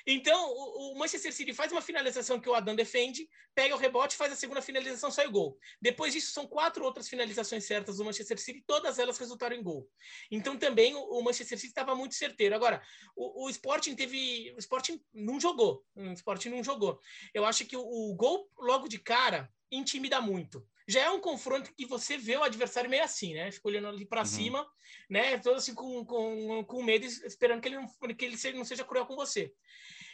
[0.06, 4.32] Então, o, Manchester City faz uma finalização que o Adam defende, pega o rebote, faz
[4.32, 5.58] a segunda finalização, sai o gol.
[5.82, 9.90] Depois disso, são quatro outras finalizações certas do Manchester City, todas elas resultaram em gol.
[10.30, 12.56] Então, também o, o Manchester City estava muito certeiro.
[12.56, 12.82] Agora,
[13.16, 14.54] o, o, Sporting teve.
[14.56, 15.86] O Sporting não jogou.
[15.96, 17.00] O Sporting não jogou.
[17.34, 21.74] Eu acho que o, o gol logo de cara intimida muito já é um confronto
[21.74, 23.52] que você vê o adversário meio assim, né?
[23.52, 24.26] Fica olhando ali para uhum.
[24.26, 24.68] cima,
[25.10, 25.38] né?
[25.38, 29.06] Todo assim com, com, com medo, esperando que ele, não, que ele não seja cruel
[29.06, 29.54] com você.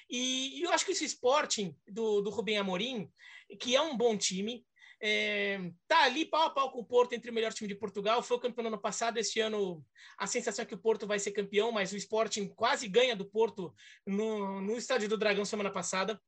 [0.10, 3.12] E, e eu acho que esse Sporting do, do Rubem Amorim,
[3.60, 4.66] que é um bom time,
[5.02, 8.24] é, tá ali pau a pau com o Porto entre o melhor time de Portugal.
[8.24, 9.18] Foi o campeão no ano passado.
[9.18, 9.84] Este ano
[10.18, 13.26] a sensação é que o Porto vai ser campeão, mas o Sporting quase ganha do
[13.26, 13.74] Porto
[14.06, 16.20] no, no Estádio do Dragão semana passada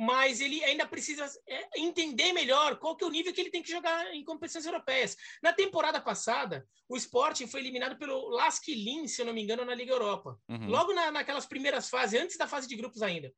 [0.00, 3.62] mas ele ainda precisa é, entender melhor qual que é o nível que ele tem
[3.62, 5.14] que jogar em competições europeias.
[5.42, 9.62] Na temporada passada, o Sporting foi eliminado pelo Lask Linz, se eu não me engano,
[9.62, 10.40] na Liga Europa.
[10.48, 10.70] Uhum.
[10.70, 13.30] Logo na, naquelas primeiras fases, antes da fase de grupos ainda.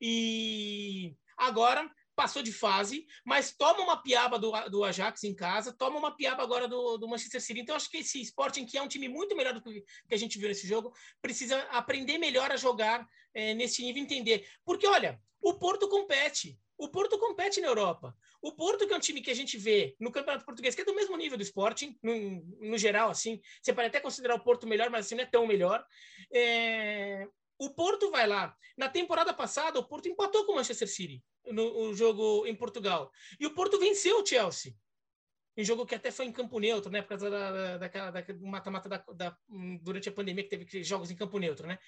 [0.00, 1.88] E agora
[2.20, 6.42] passou de fase, mas toma uma piaba do, do Ajax em casa, toma uma piaba
[6.42, 7.60] agora do, do Manchester City.
[7.60, 10.18] Então, acho que esse Sporting, que é um time muito melhor do que, que a
[10.18, 14.46] gente viu nesse jogo, precisa aprender melhor a jogar é, nesse nível, entender.
[14.66, 16.58] Porque, olha, o Porto compete.
[16.76, 18.14] O Porto compete na Europa.
[18.42, 20.84] O Porto, que é um time que a gente vê no Campeonato Português, que é
[20.84, 24.66] do mesmo nível do Sporting, no, no geral, assim, você pode até considerar o Porto
[24.66, 25.82] melhor, mas assim não é tão melhor.
[26.30, 27.26] É...
[27.60, 28.56] O Porto vai lá.
[28.74, 33.12] Na temporada passada, o Porto empatou com o Manchester City no, no jogo em Portugal.
[33.38, 34.74] E o Porto venceu o Chelsea
[35.56, 37.02] em jogo que até foi em campo neutro, né?
[37.02, 37.90] Por causa da, da,
[38.40, 39.36] mata-mata da, da,
[39.82, 41.78] durante a pandemia que teve jogos em campo neutro, né?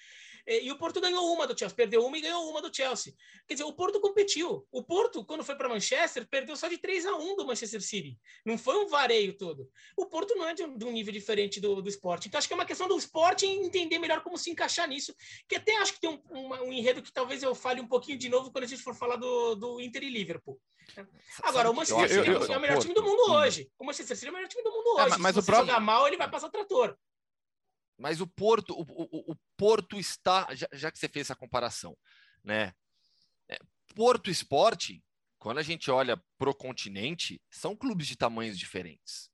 [0.45, 3.13] E, o Porto ganhou uma do Chelsea, perdeu uma e ganhou uma do Chelsea.
[3.47, 4.67] Quer dizer, o Porto competiu.
[4.71, 8.17] O Porto, quando foi para Manchester, perdeu só de 3 a 1 do Manchester City.
[8.45, 9.69] Não foi um vareio todo.
[9.97, 12.27] O Porto não é de um, de um nível diferente do, do esporte.
[12.27, 15.15] Então, acho que é uma questão do esporte entender melhor como se encaixar nisso.
[15.47, 18.17] Que até acho que tem um, uma, um enredo que talvez eu fale um pouquinho
[18.17, 20.59] de novo quando a gente for falar do, do Inter e Liverpool.
[21.41, 23.69] Agora, o Manchester City é o melhor time do mundo hoje.
[23.79, 25.15] O Manchester City é o melhor time do mundo é, hoje.
[25.15, 25.67] É, mas Se o próprio...
[25.67, 26.97] jogar mal, ele vai passar o trator.
[27.97, 31.97] Mas o Porto, o, o, o Porto está, já, já, que você fez essa comparação,
[32.43, 32.73] né?
[33.47, 33.59] É,
[33.95, 35.03] Porto Esporte,
[35.37, 39.29] quando a gente olha pro continente, são clubes de tamanhos diferentes.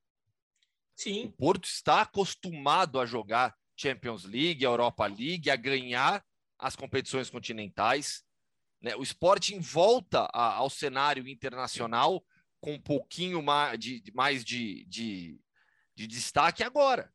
[0.95, 1.25] Sim.
[1.25, 6.25] O Porto está acostumado a jogar Champions League, Europa League, a ganhar
[6.57, 8.25] as competições continentais.
[8.81, 8.95] Né?
[8.95, 12.25] O Sporting volta a, ao cenário internacional
[12.59, 15.39] com um pouquinho mais de, mais de, de,
[15.95, 17.13] de destaque agora.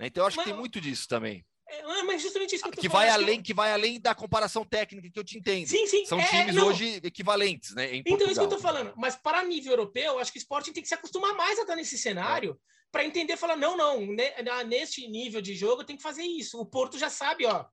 [0.00, 0.06] Né?
[0.06, 1.44] Então, eu acho mas, que tem muito disso também.
[1.68, 3.44] É, mas justamente isso que, que vai além que...
[3.44, 5.68] que vai além da comparação técnica que eu te entendo.
[5.68, 6.06] Sim, sim.
[6.06, 6.68] São é, times não.
[6.68, 7.94] hoje equivalentes, né?
[7.94, 8.32] então, Portugal.
[8.32, 8.92] isso que eu tô falando.
[8.96, 11.76] Mas para nível europeu, acho que o Sporting tem que se acostumar mais a estar
[11.76, 12.56] nesse cenário é.
[12.90, 14.00] para entender, falar não, não,
[14.66, 16.58] neste nível de jogo tem que fazer isso.
[16.58, 17.66] O Porto já sabe, ó,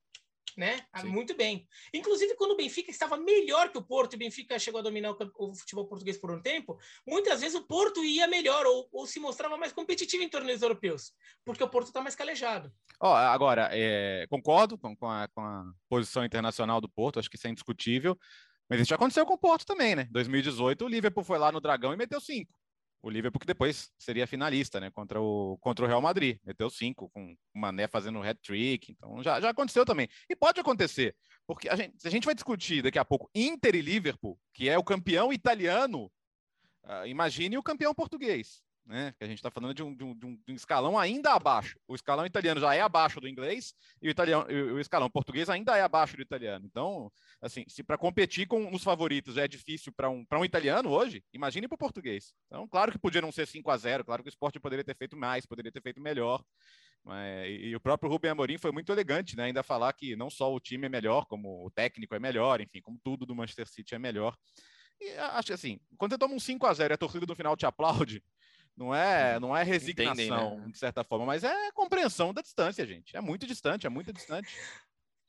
[0.57, 0.79] né?
[0.91, 1.09] Ah, Sim.
[1.09, 1.67] Muito bem.
[1.93, 5.11] Inclusive, quando o Benfica estava melhor que o Porto, e o Benfica chegou a dominar
[5.11, 9.05] o, o, futebol português por um tempo, muitas vezes o Porto ia melhor ou, ou
[9.05, 11.13] se mostrava mais competitivo em torneios europeus,
[11.45, 12.73] porque o Porto está mais calejado.
[12.99, 17.37] Oh, agora, é, concordo com, com, a, com a posição internacional do Porto, acho que
[17.37, 18.17] isso é indiscutível.
[18.69, 20.09] Mas isso já aconteceu com o Porto também, né?
[20.11, 22.51] 2018, o Liverpool foi lá no Dragão e meteu cinco
[23.01, 27.09] o Liverpool que depois seria finalista, né, contra o, contra o Real Madrid, meteu cinco,
[27.09, 30.09] com o Mané fazendo hat-trick, então já, já aconteceu também.
[30.29, 33.81] E pode acontecer, porque a gente, a gente vai discutir daqui a pouco Inter e
[33.81, 36.11] Liverpool, que é o campeão italiano,
[36.83, 39.13] uh, imagine o campeão português né?
[39.17, 41.77] Que a gente está falando de um, de, um, de um, escalão ainda abaixo.
[41.87, 45.77] O escalão italiano já é abaixo do inglês e o, italiano, o escalão português ainda
[45.77, 46.65] é abaixo do italiano.
[46.65, 51.23] Então, assim, se para competir com os favoritos é difícil para um, um italiano hoje,
[51.33, 52.33] imagine para o português.
[52.47, 54.95] Então, claro que podia não ser 5 a 0 claro que o esporte poderia ter
[54.95, 56.41] feito mais, poderia ter feito melhor.
[57.03, 59.45] Mas, e, e, o próprio Rubem Amorim foi muito elegante, né?
[59.45, 62.81] Ainda falar que não só o time é melhor, como o técnico é melhor, enfim,
[62.81, 64.35] como tudo do Manchester City é melhor.
[64.99, 67.35] E acho que assim, quando você toma um 5 a 0 e a torcida no
[67.35, 68.23] final te aplaude,
[68.77, 70.71] Não é, não é resignação, Entendem, né?
[70.71, 73.17] de certa forma, mas é compreensão da distância, gente.
[73.17, 74.55] É muito distante, é muito distante.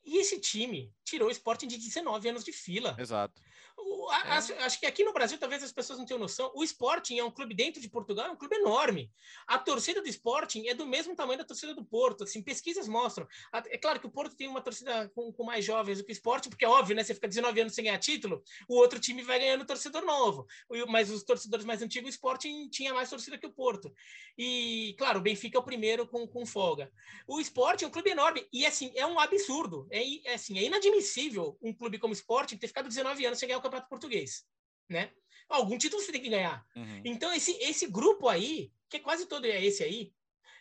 [0.04, 2.94] E esse time tirou o Sporting de 19 anos de fila.
[2.98, 3.40] Exato.
[3.90, 6.62] O- a- acho, acho que aqui no Brasil, talvez as pessoas não tenham noção, o
[6.62, 9.10] Sporting é um clube dentro de Portugal, é um clube enorme.
[9.46, 12.24] A torcida do Sporting é do mesmo tamanho da torcida do Porto.
[12.24, 13.26] Assim, pesquisas mostram.
[13.70, 16.12] É claro que o Porto tem uma torcida com, com mais jovens do que o
[16.12, 17.02] Sporting, porque é óbvio, né?
[17.02, 20.46] Você fica 19 anos sem ganhar título, o outro time vai ganhando torcedor novo.
[20.88, 23.90] Mas os torcedores mais antigos, o Sporting tinha mais torcida que o Porto.
[24.36, 26.92] E, claro, o Benfica é o primeiro com, com folga.
[27.26, 28.46] O Sporting é um clube enorme.
[28.52, 29.86] E, assim, é um absurdo.
[29.90, 33.48] É, é, assim, é inadmissível um clube como o Sporting ter ficado 19 anos sem
[33.48, 34.46] ganhar o Campeonato Português.
[34.88, 35.12] Né?
[35.48, 36.66] Algum título você tem que ganhar.
[36.74, 37.02] Uhum.
[37.04, 40.12] Então, esse, esse grupo aí, que é quase todo é esse aí,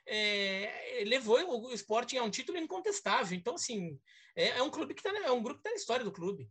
[0.06, 3.38] é, levou o Sporting a um título incontestável.
[3.38, 4.00] Então, assim,
[4.36, 6.12] é, é um clube que tá, na- é um grupo que está na história do
[6.12, 6.50] clube.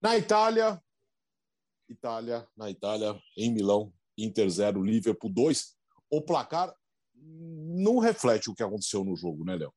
[0.00, 0.82] Na Itália,
[1.88, 5.76] Itália, na Itália, em Milão, Inter 0, Liverpool 2.
[6.10, 6.74] O placar
[7.14, 9.72] não reflete o que aconteceu no jogo, né, Léo?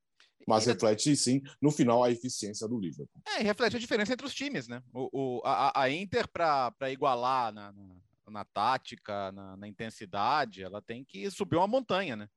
[0.48, 3.22] Mas reflete, sim, no final, a eficiência do Liverpool.
[3.28, 4.84] É, e reflete a diferença entre os times, né?
[4.94, 7.96] O, o- a, a Inter, para igualar na, na,
[8.30, 12.30] na tática, na, na intensidade, ela tem que subir uma montanha, né?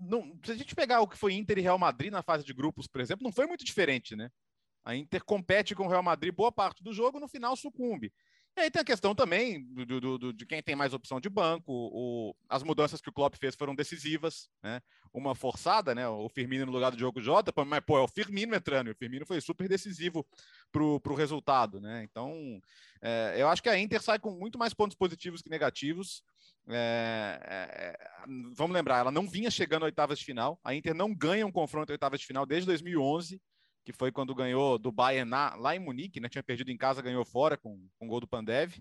[0.00, 2.54] Não, se a gente pegar o que foi Inter e Real Madrid na fase de
[2.54, 4.30] grupos, por exemplo, não foi muito diferente, né?
[4.84, 8.10] A Inter compete com o Real Madrid boa parte do jogo, no final sucumbe.
[8.58, 11.28] E aí tem a questão também do, do- do- de quem tem mais opção de
[11.28, 11.72] banco.
[11.72, 14.80] O, as mudanças que o Klopp fez foram decisivas, né?
[15.12, 16.08] Uma forçada, né?
[16.08, 18.96] O Firmino no lugar do Diogo Jota, mas pô, é o Firmino entrando, e o
[18.96, 20.26] Firmino foi super decisivo
[20.72, 22.02] pro, pro resultado, né?
[22.02, 22.60] Então,
[23.00, 26.24] é, eu acho que a Inter sai com muito mais pontos positivos que negativos.
[26.68, 28.08] É, é,
[28.54, 30.58] vamos lembrar, ela não vinha chegando a oitavas de final.
[30.64, 33.40] A Inter não ganha um confronto em oitavas de final desde 2011,
[33.90, 36.28] que foi quando ganhou do Bayern lá em Munique, né?
[36.28, 38.74] Tinha perdido em casa, ganhou fora com, com o gol do Pandev.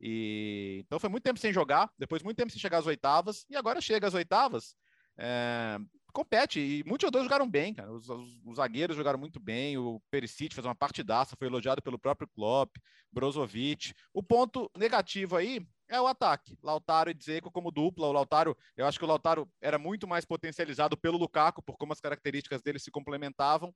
[0.00, 3.56] E então foi muito tempo sem jogar, depois muito tempo sem chegar às oitavas, e
[3.56, 4.74] agora chega às oitavas.
[5.18, 5.78] é,
[6.14, 7.92] compete, e muitos jogadores jogaram bem, cara.
[7.92, 11.98] Os, os- os zagueiros jogaram muito bem, o Perisic fez uma partidaça, foi elogiado pelo
[11.98, 12.74] próprio Klopp,
[13.12, 13.92] Brozovic.
[14.14, 16.56] O ponto negativo aí é o ataque.
[16.62, 18.06] Lautaro e Dzeko como dupla.
[18.08, 21.92] O Lautaro, eu acho que o Lautaro era muito mais potencializado pelo Lukaku, por como
[21.92, 23.74] as características dele se complementavam.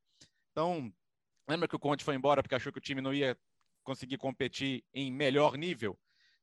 [0.58, 0.92] Então,
[1.48, 3.38] lembra que o Conte foi embora porque achou que o time não ia
[3.84, 5.96] conseguir competir em melhor nível?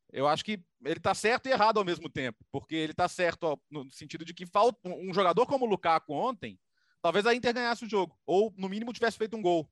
[0.10, 3.62] Eu acho que ele está certo e errado ao mesmo tempo, porque ele está certo
[3.70, 6.58] no sentido de que falta um jogador como o Lukaku ontem,
[7.02, 9.70] talvez a Inter ganhasse o jogo, ou no mínimo tivesse feito um gol.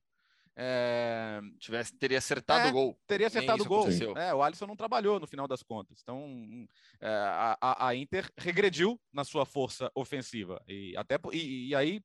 [0.58, 3.00] É, Tivesse, teria acertado É, o gol.
[3.08, 3.88] teria acertado o gol.
[4.18, 6.02] É, o Alisson não trabalhou no final das contas.
[6.04, 6.68] Então,
[7.00, 10.62] é, a, a- Inter regrediu na sua força ofensiva.
[10.68, 12.02] E, até, e, e aí,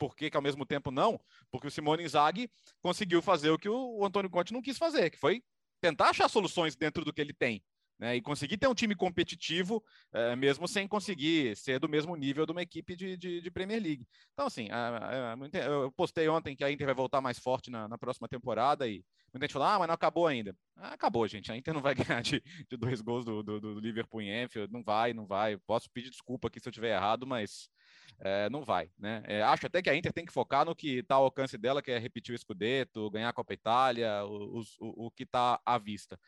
[0.00, 1.20] por que, que ao mesmo tempo não?
[1.50, 2.50] Porque o Simone Inzaghi
[2.82, 5.42] conseguiu fazer o que o, Antônio Conte não quis fazer, que foi
[5.80, 7.62] tentar achar soluções dentro do que ele tem.
[7.98, 12.46] Né, e conseguir ter um time competitivo, é, mesmo sem conseguir ser do mesmo nível
[12.46, 14.06] de uma equipe de, de, de Premier League.
[14.32, 17.70] Então, assim, a- a- muita- eu postei ontem que a Inter vai voltar mais forte
[17.70, 20.56] na, na próxima temporada e muita gente falou, ah, mas não acabou ainda.
[20.76, 21.52] Ah, acabou, gente.
[21.52, 24.72] A Inter não vai ganhar de, de dois gols do, do, do Liverpool em Anfield.
[24.72, 25.58] Não vai, não vai.
[25.58, 27.68] Posso pedir desculpa aqui se eu estiver errado, mas
[28.18, 29.22] é, não vai, né?
[29.26, 31.82] É, acho até que a Inter tem que focar no que está ao alcance dela,
[31.82, 35.78] que é repetir o Scudetto, ganhar a Copa Itália, o, o, o que está à
[35.78, 36.18] vista.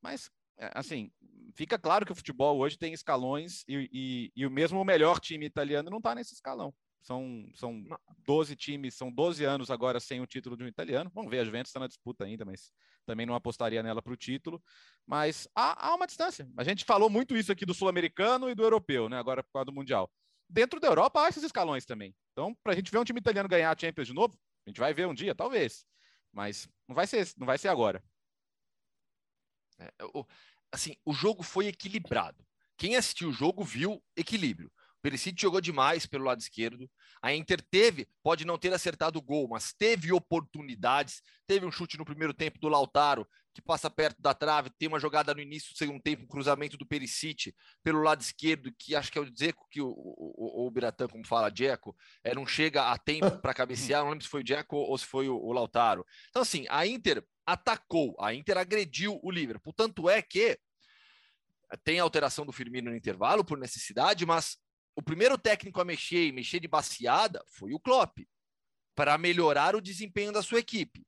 [0.00, 1.10] Mas, é, assim,
[1.54, 5.46] fica claro que o futebol hoje tem escalões e, e, e o mesmo melhor time
[5.46, 6.74] italiano não está nesse escalão.
[7.06, 7.84] São, são
[8.26, 11.08] 12 times, são 12 anos agora sem o título de um italiano.
[11.14, 12.72] Vamos ver, a Juventus está na disputa ainda, mas
[13.06, 14.60] também não apostaria nela para o título.
[15.06, 16.48] Mas há, há uma distância.
[16.56, 19.16] A gente falou muito isso aqui do sul-americano e do europeu, né?
[19.18, 20.10] Agora por causa do Mundial.
[20.48, 22.14] Dentro da Europa há esses escalões também.
[22.32, 24.78] Então, para a gente ver um time italiano ganhar a Champions de novo, a gente
[24.80, 25.84] vai ver um dia, talvez.
[26.32, 28.02] Mas não vai ser, não vai ser agora.
[29.78, 30.24] É, o-
[30.72, 32.46] assim, o jogo foi equilibrado.
[32.76, 34.70] Quem assistiu o jogo viu equilíbrio.
[35.06, 36.90] Perisic jogou demais pelo lado esquerdo.
[37.22, 41.22] A Inter teve, pode não ter acertado o gol, mas teve oportunidades.
[41.46, 44.68] Teve um chute no primeiro tempo do Lautaro, que passa perto da trave.
[44.76, 48.74] Tem uma jogada no início do segundo tempo, um cruzamento do Perisic pelo lado esquerdo,
[48.76, 51.94] que acho que é o Dzeko, que o, o, o, o Biratã, como fala, Dzeko,
[52.24, 54.02] é, não chega a tempo para cabecear.
[54.02, 56.04] Não lembro se foi o Dzeko ou se foi o, o Lautaro.
[56.30, 59.72] Então, assim, a Inter atacou, a Inter agrediu o Liverpool.
[59.72, 60.58] Tanto é que
[61.84, 64.58] tem alteração do Firmino no intervalo por necessidade, mas
[64.96, 68.18] o primeiro técnico a mexer e mexer de baseada foi o Klopp,
[68.94, 71.06] para melhorar o desempenho da sua equipe.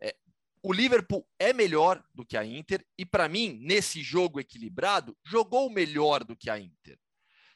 [0.00, 0.14] É,
[0.60, 5.70] o Liverpool é melhor do que a Inter e, para mim, nesse jogo equilibrado, jogou
[5.70, 6.98] melhor do que a Inter.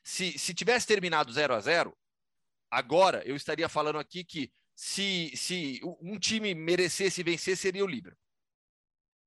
[0.04, 1.98] Se, se tivesse terminado 0 a 0
[2.70, 8.18] agora eu estaria falando aqui que se, se um time merecesse vencer, seria o Liverpool.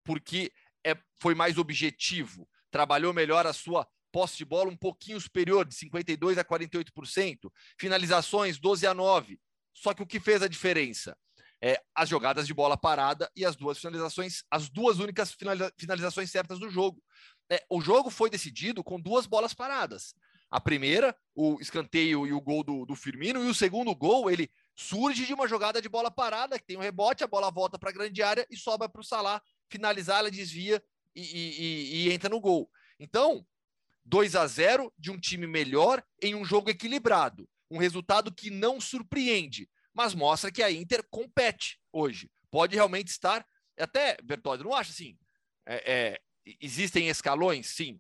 [0.04, 0.52] Porque
[0.86, 5.76] é, foi mais objetivo, trabalhou melhor a sua posse de bola um pouquinho superior, de
[5.76, 9.38] 52% a 48%, finalizações 12 a 9.
[9.74, 11.18] Só que o que fez a diferença?
[11.62, 15.36] É, as jogadas de bola parada e as duas finalizações, as duas únicas
[15.78, 17.04] finalizações certas do jogo.
[17.52, 20.16] É, o jogo foi decidido com duas bolas paradas.
[20.50, 24.50] A primeira, o escanteio e o gol do, do Firmino, e o segundo gol, ele
[24.74, 27.90] surge de uma jogada de bola parada, que tem um rebote, a bola volta para
[27.90, 30.82] a grande área e sobra para o Salah finalizar, ela desvia
[31.14, 32.70] e, e, e, entra no gol.
[32.98, 33.46] Então,
[34.06, 37.50] 2 a 0 de um time melhor em um jogo equilibrado.
[37.70, 42.30] Um resultado que não surpreende, mas mostra que a Inter compete hoje.
[42.52, 43.46] Pode realmente estar.
[43.78, 45.18] Até, Bertoldi, não acha assim?
[45.66, 46.20] É, é,
[46.62, 47.68] existem escalões?
[47.68, 48.00] Sim.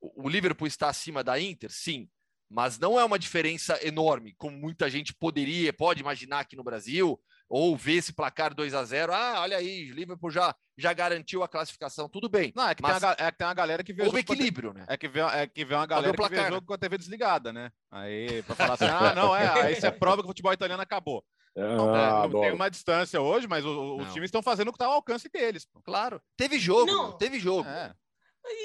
[0.00, 1.70] O, o Liverpool está acima da Inter?
[1.70, 2.08] Sim
[2.48, 7.20] mas não é uma diferença enorme, como muita gente poderia, pode imaginar aqui no Brasil,
[7.48, 11.48] ou ver esse placar 2 a 0 Ah, olha aí, Liverpool já, já garantiu a
[11.48, 12.52] classificação, tudo bem.
[12.54, 14.72] Não, é que, mas tem, uma, é que tem uma galera que vê o equilíbrio,
[14.72, 14.84] né?
[14.88, 16.98] É que vê, é que vê uma galera que vê o jogo com a TV
[16.98, 17.70] desligada, né?
[17.90, 20.82] Aí, para falar assim, ah, não, é, aí isso é prova que o futebol italiano
[20.82, 21.24] acabou.
[21.58, 24.86] Ah, não, tem uma distância hoje, mas o, os times estão fazendo o que está
[24.86, 25.64] ao alcance deles.
[25.64, 25.80] Pô.
[25.82, 26.20] Claro.
[26.36, 27.16] Teve jogo, não.
[27.16, 27.66] teve jogo.
[27.66, 27.94] É.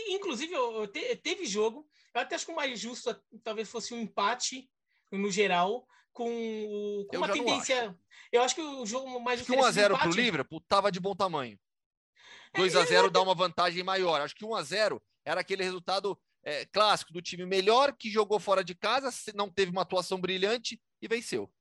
[0.09, 0.53] Inclusive,
[1.23, 1.87] teve jogo.
[2.13, 4.69] Eu até acho que o mais justo talvez fosse um empate
[5.11, 7.89] no geral, com, com uma tendência.
[7.89, 7.99] Acho.
[8.31, 9.53] Eu acho que o jogo mais justo.
[9.53, 11.59] 1x0 para o Liverpool tava de bom tamanho.
[12.53, 14.21] 2 a 0 é, dá uma vantagem maior.
[14.21, 18.39] Acho que 1 a 0 era aquele resultado é, clássico do time melhor que jogou
[18.39, 21.51] fora de casa, não teve uma atuação brilhante e venceu.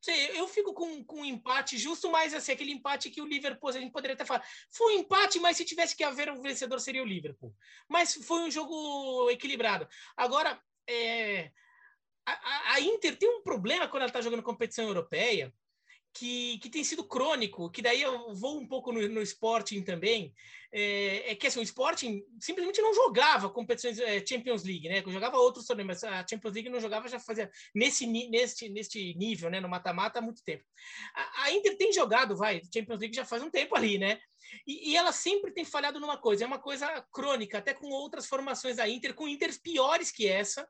[0.00, 3.68] Sei, eu fico com, com um empate justo, mas assim, aquele empate que o Liverpool,
[3.68, 6.80] a gente poderia até falar, foi um empate, mas se tivesse que haver um vencedor
[6.80, 7.52] seria o Liverpool.
[7.88, 9.88] Mas foi um jogo equilibrado.
[10.16, 11.50] Agora, é,
[12.32, 15.52] a, a Inter tem um problema quando ela está jogando competição europeia,
[16.12, 20.34] que, que tem sido crônico, que daí eu vou um pouco no, no Sporting também,
[20.72, 25.02] é, é, que assim, o Sporting simplesmente não jogava competições é, Champions League, né?
[25.06, 29.48] Jogava outros torneios, mas a Champions League não jogava já fazia nesse, nesse, nesse nível,
[29.48, 29.60] né?
[29.60, 30.64] No mata-mata há muito tempo.
[31.14, 34.18] A, a, Inter tem jogado, vai, Champions League já faz um tempo ali, né?
[34.66, 38.26] E, e, ela sempre tem falhado numa coisa, é uma coisa crônica, até com outras
[38.26, 40.68] formações da Inter, com Inters piores que essa,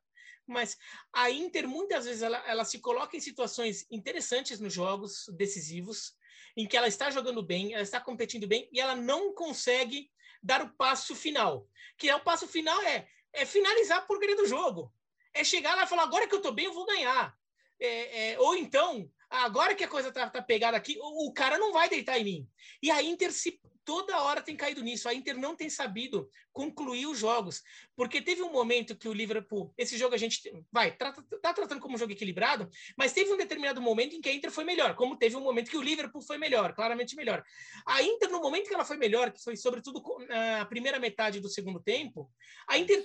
[0.49, 0.77] mas
[1.13, 6.17] a Inter muitas vezes ela, ela se coloca em situações interessantes nos jogos decisivos,
[6.57, 10.11] em que ela está jogando bem, ela está competindo bem e ela não consegue
[10.43, 11.69] dar o passo final.
[11.97, 14.93] Que é o passo final é, é finalizar a porcaria do jogo.
[15.35, 17.37] É chegar lá e falar, agora que eu estou bem, eu vou ganhar.
[17.81, 21.59] É, é, ou então, agora que a coisa tá, tá pegada aqui, o, o, cara
[21.59, 22.49] não vai deitar em mim.
[22.83, 25.09] E a Inter se toda hora tem caído nisso.
[25.09, 27.62] A Inter não tem sabido concluir os jogos,
[27.96, 31.81] porque teve um momento que o Liverpool, esse jogo a gente vai tá, tá tratando
[31.81, 34.94] como um jogo equilibrado, mas teve um determinado momento em que a Inter foi melhor,
[34.94, 37.42] como teve um momento que o Liverpool foi melhor, claramente melhor.
[37.87, 41.48] A Inter no momento que ela foi melhor, que foi sobretudo na primeira metade do
[41.48, 42.31] segundo tempo,
[42.68, 43.03] a Inter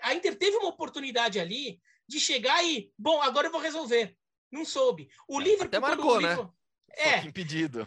[0.00, 4.16] a Inter teve uma oportunidade ali de chegar e, bom, agora eu vou resolver.
[4.50, 5.10] Não soube.
[5.28, 6.28] O é, Liverpool até marcou, o né?
[6.30, 6.52] Liverpool, né?
[6.96, 7.26] É.
[7.26, 7.86] impedido.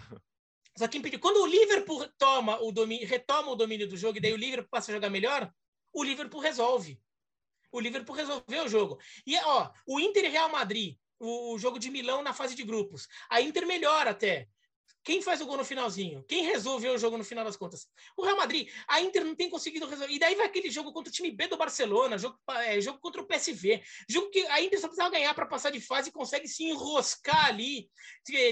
[0.77, 1.19] Só que impediu.
[1.19, 4.69] Quando o Liverpool toma o domínio, retoma o domínio do jogo e daí o Liverpool
[4.69, 5.51] passa a jogar melhor,
[5.93, 6.99] o Liverpool resolve.
[7.71, 8.99] O Liverpool resolveu o jogo.
[9.25, 13.07] E ó, o Inter e Real Madrid, o jogo de Milão na fase de grupos.
[13.29, 14.49] A Inter melhora até.
[15.05, 16.25] Quem faz o gol no finalzinho?
[16.27, 17.87] Quem resolveu o jogo no final das contas?
[18.17, 18.67] O Real Madrid.
[18.87, 20.11] A Inter não tem conseguido resolver.
[20.11, 23.21] E daí vai aquele jogo contra o time B do Barcelona, jogo, é, jogo contra
[23.21, 23.83] o PSV.
[24.09, 27.45] Jogo que a Inter só precisava ganhar para passar de fase e consegue se enroscar
[27.45, 27.87] ali,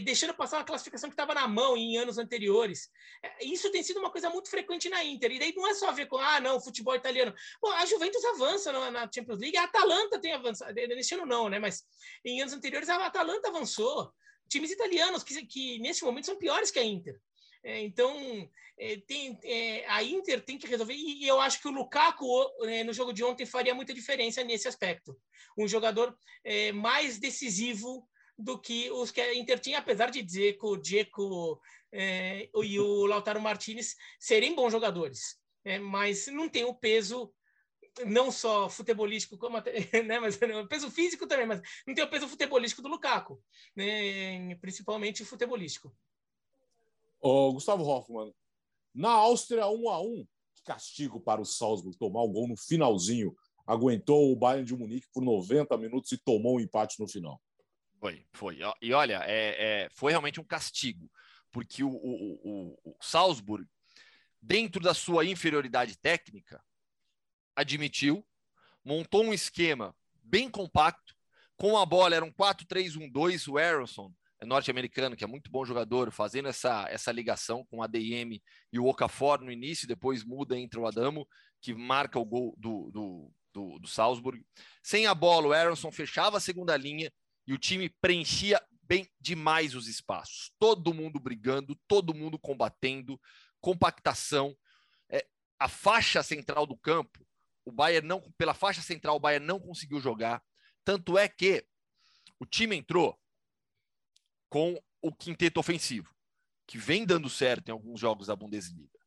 [0.04, 2.88] deixando passar uma classificação que estava na mão em anos anteriores.
[3.24, 5.32] É, isso tem sido uma coisa muito frequente na Inter.
[5.32, 7.34] E daí não é só ver com, ah, não, futebol italiano.
[7.78, 10.72] A Juventus avança na Champions League, a Atalanta tem avançado.
[10.72, 11.58] Nesse ano não, né?
[11.58, 11.84] Mas
[12.24, 14.13] em anos anteriores a Atalanta avançou
[14.54, 17.20] times italianos que, que nesse momento são piores que a Inter.
[17.63, 18.13] É, então,
[18.78, 22.26] é, tem, é, a Inter tem que resolver, e eu acho que o Lukaku
[22.66, 25.18] né, no jogo de ontem faria muita diferença nesse aspecto.
[25.58, 30.58] Um jogador é, mais decisivo do que os que a Inter tinha, apesar de dizer
[30.58, 31.60] que o Dzeko
[31.91, 37.34] é, e o Lautaro Martinez serem bons jogadores, é, mas não tem o peso
[38.06, 39.72] não só futebolístico, como até,
[40.04, 43.41] né, mas o peso físico também, mas não tem o peso futebolístico do Lukaku,
[43.76, 45.96] né, principalmente futebolístico.
[47.20, 48.34] Ô, Gustavo Hoffmann,
[48.94, 53.36] na Áustria, 1 a 1 que castigo para o Salzburg tomar o gol no finalzinho.
[53.66, 57.41] Aguentou o Bayern de Munique por 90 minutos e tomou o um empate no final.
[58.00, 58.60] Foi, foi.
[58.82, 61.10] E olha, é, é, foi realmente um castigo,
[61.50, 63.66] porque o, o, o, o Salzburg,
[64.41, 66.62] dentro da sua inferioridade técnica,
[67.56, 68.26] admitiu,
[68.84, 71.16] montou um esquema bem compacto,
[71.56, 74.12] com a bola era um 4-3-1-2, o Aronson,
[74.43, 78.80] é norte-americano, que é muito bom jogador, fazendo essa, essa ligação com a DM e
[78.80, 81.26] o Okafor no início, depois muda entre o Adamo,
[81.62, 84.45] que marca o gol do, do, do, do Salzburg.
[84.82, 87.10] Sem a bola, o Aronson fechava a segunda linha
[87.47, 90.51] e o time preenchia bem demais os espaços.
[90.60, 93.18] Todo mundo brigando, todo mundo combatendo,
[93.62, 94.54] compactação.
[95.10, 95.26] É,
[95.58, 97.26] a faixa central do campo,
[97.66, 100.43] o Bayern não, pela faixa central, o Bayern não conseguiu jogar.
[100.84, 101.66] Tanto é que
[102.39, 103.18] o time entrou
[104.49, 106.14] com o quinteto ofensivo,
[106.68, 108.99] que vem dando certo em alguns jogos da Bundesliga.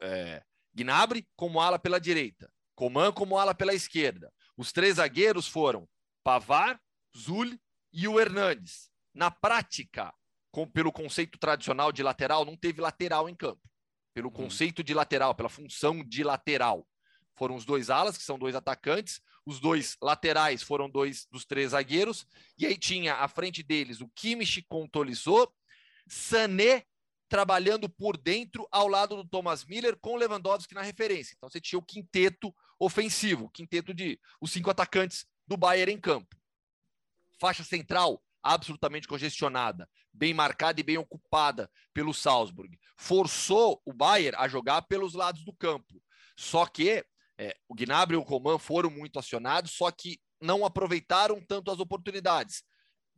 [0.00, 0.42] É,
[0.74, 4.32] Gnabry como ala pela direita, Coman como ala pela esquerda.
[4.56, 5.88] Os três zagueiros foram
[6.22, 6.80] Pavar,
[7.16, 7.58] Zul
[7.92, 8.90] e o Hernandes.
[9.14, 10.12] Na prática,
[10.50, 13.62] com, pelo conceito tradicional de lateral, não teve lateral em campo.
[14.14, 14.34] Pelo uhum.
[14.34, 16.86] conceito de lateral, pela função de lateral.
[17.36, 21.70] Foram os dois alas, que são dois atacantes, os dois laterais foram dois dos três
[21.70, 22.26] zagueiros,
[22.58, 25.48] e aí tinha à frente deles o Kimmich com Tolisso,
[26.08, 26.84] Sané
[27.28, 31.34] trabalhando por dentro ao lado do Thomas Miller com Lewandowski na referência.
[31.36, 36.00] Então você tinha o quinteto ofensivo, o quinteto de os cinco atacantes do Bayern em
[36.00, 36.36] campo.
[37.38, 42.78] Faixa central absolutamente congestionada, bem marcada e bem ocupada pelo Salzburg.
[42.96, 46.00] Forçou o Bayern a jogar pelos lados do campo.
[46.36, 47.04] Só que
[47.38, 51.78] é, o Gnabry e o Coman foram muito acionados, só que não aproveitaram tanto as
[51.78, 52.62] oportunidades.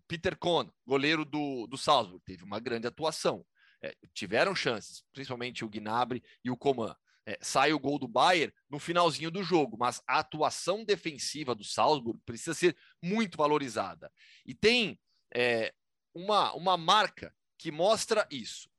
[0.07, 3.45] Peter Kohn, goleiro do, do Salzburg, teve uma grande atuação
[3.83, 6.95] é, tiveram chances, principalmente o Gnabry e o Coman.
[7.27, 11.63] É, sai o gol do Bayern no finalzinho do jogo, mas a atuação defensiva do
[11.63, 14.11] Salzburg precisa ser muito valorizada.
[14.47, 14.99] E tem
[15.35, 15.75] é,
[16.15, 18.71] uma, uma marca que mostra isso.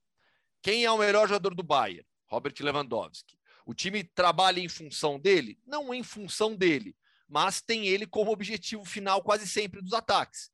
[0.63, 2.05] Quem é o melhor jogador do Bayern?
[2.27, 3.38] Robert Lewandowski.
[3.70, 5.59] O time trabalha em função dele?
[5.63, 6.97] Não em função dele,
[7.28, 10.49] mas tem ele como objetivo final quase sempre dos ataques.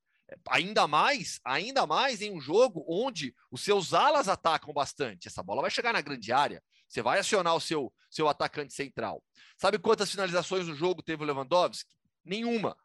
[0.49, 5.29] Ainda mais, ainda mais em um jogo onde os seus alas atacam bastante.
[5.29, 6.61] Essa bola vai chegar na grande área.
[6.89, 9.23] Você vai acionar o seu, seu atacante central.
[9.57, 11.95] Sabe quantas finalizações no jogo teve o Lewandowski?
[12.21, 12.75] Nenhuma.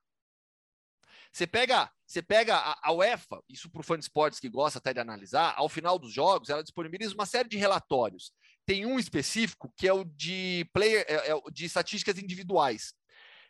[1.32, 4.78] Você pega, você pega a, a UEFA, isso para o fã de esportes que gosta
[4.78, 8.32] até de analisar, ao final dos jogos, ela disponibiliza uma série de relatórios.
[8.70, 12.94] Tem um específico que é o de player, é, é, de estatísticas individuais.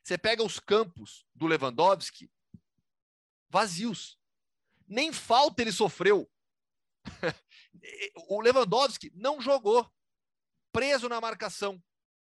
[0.02, 2.30] Você pega os campos do Lewandowski,
[3.50, 4.16] vazios.
[4.88, 6.26] Nem falta ele sofreu.
[8.30, 9.86] o Lewandowski não jogou,
[10.72, 11.78] preso na marcação,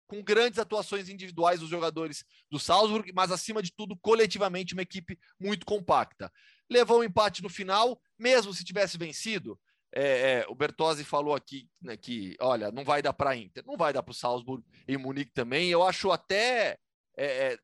[0.07, 5.19] com grandes atuações individuais dos jogadores do Salzburg, mas acima de tudo, coletivamente, uma equipe
[5.37, 6.33] muito compacta.
[6.71, 9.61] Levou um empate no final, mesmo se tivesse vencido.
[9.97, 13.65] É, é, o Bertozzi falou aqui né, que, olha, não vai dar para a Inter,
[13.65, 15.71] não vai dar para o Salzburg e Munique também.
[15.71, 16.77] Eu acho até.
[17.17, 17.59] É, é,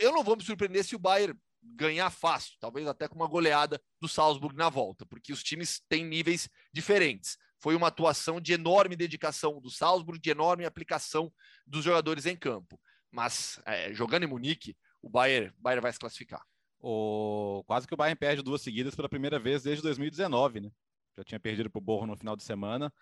[0.00, 3.80] eu não vou me surpreender se o Bayern ganhar fácil, talvez até com uma goleada
[4.00, 7.38] do Salzburg na volta, porque os times têm níveis diferentes.
[7.60, 11.32] Foi uma atuação de enorme dedicação do Salzburg, de enorme aplicação
[11.64, 12.80] dos jogadores em campo.
[13.10, 16.42] Mas é, jogando em Munique, o Bayern, o Bayern vai se classificar.
[16.80, 17.62] O...
[17.66, 20.70] Quase que o Bayern perde duas seguidas pela primeira vez desde 2019, né?
[21.18, 22.92] Já tinha perdido para o Borro no final de semana.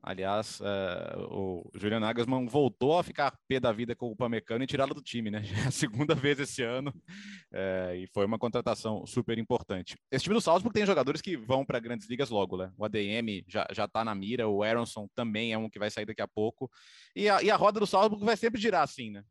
[0.00, 4.66] Aliás, uh, o Julian Nagelsmann voltou a ficar pé da vida com o Pamecano e
[4.66, 5.42] tirá-lo do time, né?
[5.42, 9.98] Já é a segunda vez esse ano uh, e foi uma contratação super importante.
[10.08, 12.72] Esse time do Salzburg tem jogadores que vão para grandes ligas logo, né?
[12.76, 16.06] O ADM já, já tá na mira, o Aronson também é um que vai sair
[16.06, 16.70] daqui a pouco.
[17.16, 19.24] E a, e a roda do Salzburg vai sempre girar assim, né?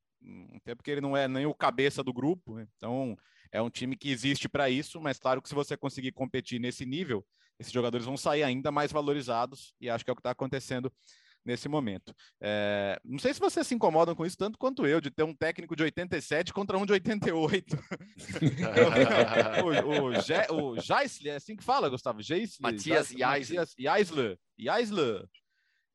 [0.54, 3.16] Até porque ele não é nem o cabeça do grupo, então
[3.54, 6.86] é um time que existe para isso, mas claro que se você conseguir competir nesse
[6.86, 7.26] nível,
[7.60, 10.92] esses jogadores vão sair ainda mais valorizados, e acho que é o que está acontecendo
[11.48, 12.14] nesse momento.
[12.42, 15.34] É, não sei se vocês se incomodam com isso tanto quanto eu, de ter um
[15.34, 17.78] técnico de 87 contra um de 88.
[19.64, 22.22] o, o, Ge, o Geisler, é assim que fala, Gustavo?
[22.22, 24.38] Geisler, Matias Geisler.
[24.58, 25.28] Geisler.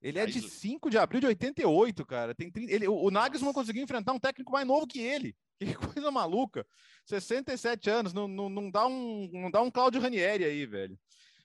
[0.02, 2.34] Ele é de 5 de abril de 88, cara.
[2.34, 5.36] Tem 30, ele, o Nagelsmann conseguiu enfrentar um técnico mais novo que ele.
[5.60, 6.66] Que coisa maluca.
[7.06, 10.98] 67 anos, não, não, não, dá um, não dá um Claudio Ranieri aí, velho.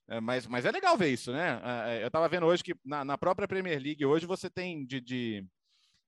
[0.10, 1.62] É, mas, mas é legal ver isso, né?
[1.64, 4.86] É, é eu estava vendo hoje que na, na, própria Premier League, hoje você tem
[4.86, 5.45] de, de,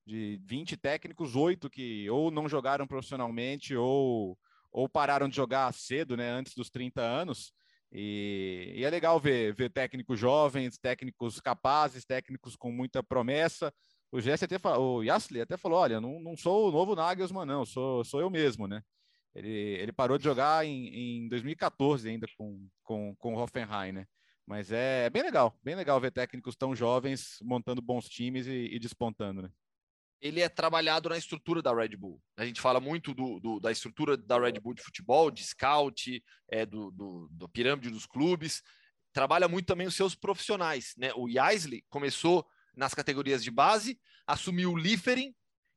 [0.05, 4.37] de 20 técnicos, oito que ou não jogaram profissionalmente ou,
[4.71, 6.29] ou pararam de jogar cedo, né?
[6.29, 7.53] Antes dos 30 anos.
[7.91, 13.73] E, e, é legal ver, ver técnicos jovens, técnicos capazes, técnicos com muita promessa.
[14.11, 17.45] O Jesse até falou, o Yasli até falou: olha, não, não sou o novo Nagelsmann,
[17.45, 18.81] não, sou, sou eu mesmo, né?
[19.35, 24.07] Ele, ele parou de jogar em, em 2014 ainda com, com, com o Hoffenheim, né?
[24.45, 28.79] Mas é bem legal, bem legal ver técnicos tão jovens montando bons times e, e
[28.79, 29.51] despontando, né?
[30.19, 32.21] Ele é trabalhado na estrutura da Red Bull.
[32.35, 36.21] A gente fala muito do, do da estrutura da Red Bull de futebol, de scout,
[36.49, 38.61] é, do, do, do pirâmide dos clubes.
[39.13, 41.11] Trabalha muito também os seus profissionais, né?
[41.15, 45.33] O Yaisley começou nas categorias de base, assumiu o Liefering,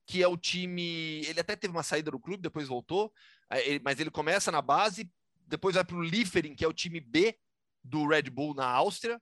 [0.06, 1.24] que é o time.
[1.26, 3.12] Ele até teve uma saída do clube, depois voltou,
[3.82, 5.10] mas ele começa na base,
[5.46, 7.36] depois vai para o Liefering, que é o time B
[7.82, 9.20] do Red Bull na Áustria,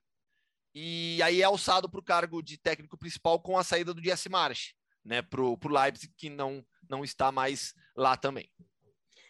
[0.73, 4.29] e aí é alçado para o cargo de técnico principal com a saída do Jesse
[4.29, 4.73] March,
[5.03, 8.49] né, para o Leipzig, que não, não está mais lá também.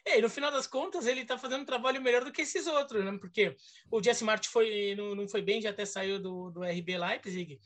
[0.05, 2.65] É, e no final das contas, ele está fazendo um trabalho melhor do que esses
[2.65, 3.15] outros, né?
[3.19, 3.55] Porque
[3.91, 7.59] o Jesse March foi, não, não foi bem, já até saiu do, do RB Leipzig.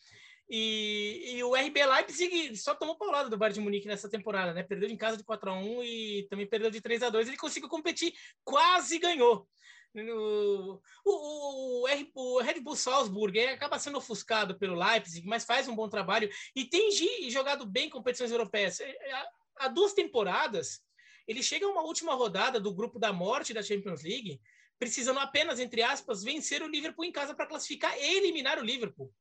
[0.48, 4.62] E, e, o RB Leipzig só tomou paulada do Bayern de Munique nessa temporada, né?
[4.62, 7.38] Perdeu em casa de 4 a 1 e também perdeu de 3 a 2 Ele
[7.38, 9.48] conseguiu competir, quase ganhou.
[9.96, 15.76] O, o, o, o Red Bull Salzburg acaba sendo ofuscado pelo Leipzig, mas faz um
[15.76, 16.92] bom trabalho e tem
[17.30, 18.80] jogado bem competições europeias.
[18.80, 19.26] É, é,
[19.58, 20.82] há duas temporadas,
[21.28, 24.40] ele chega a uma última rodada do grupo da morte da Champions League,
[24.78, 29.12] precisando apenas, entre aspas, vencer o Liverpool em casa para classificar e eliminar o Liverpool.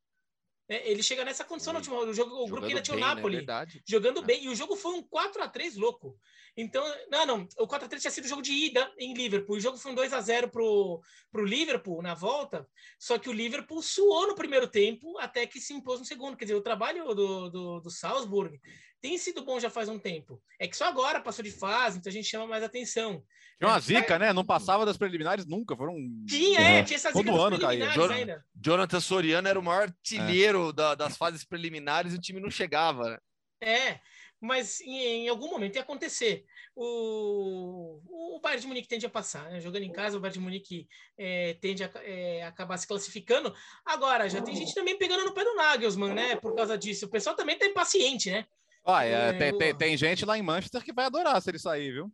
[0.69, 3.07] É, ele chega nessa condição no último jogo, o grupo ainda tinha o né?
[3.07, 3.67] Napoli né?
[3.87, 4.25] jogando é.
[4.25, 6.19] bem, e o jogo foi um 4 a 3 louco.
[6.57, 9.57] Então, não, não, o 4 a 3 tinha sido o jogo de ida em Liverpool.
[9.57, 12.67] O jogo foi um 2 a 0 pro pro Liverpool na volta,
[12.99, 16.37] só que o Liverpool suou no primeiro tempo até que se impôs no segundo.
[16.37, 18.59] Quer dizer, o trabalho do, do, do Salzburg
[19.05, 20.43] tem sido bom já faz um tempo.
[20.59, 23.23] É que só agora passou de fase, então a gente chama mais atenção.
[23.59, 24.33] Tinha uma zica, né?
[24.33, 25.77] Não passava das preliminares nunca.
[25.77, 25.95] Foram.
[26.27, 27.91] Tinha, é, tinha essa zica Todo ano caía.
[27.91, 30.73] Jonathan, Jonathan Soriano era o maior artilheiro é.
[30.73, 33.11] da, das fases preliminares e o time não chegava.
[33.11, 33.19] Né?
[33.61, 34.01] É,
[34.41, 36.47] mas em, em, algum momento ia acontecer.
[36.75, 39.61] O, o Bayern de Munique tende a passar, né?
[39.61, 40.89] Jogando em casa, o Bayern de Munique
[41.19, 43.55] é, tende a é, acabar se classificando.
[43.85, 46.37] Agora, já tem gente também pegando no pé do Nagelsmann, né?
[46.37, 47.05] Por causa disso.
[47.05, 48.47] O pessoal também tá impaciente, né?
[48.85, 51.93] Olha, é, tem, tem, tem gente lá em Manchester que vai adorar se ele sair,
[51.93, 52.13] viu?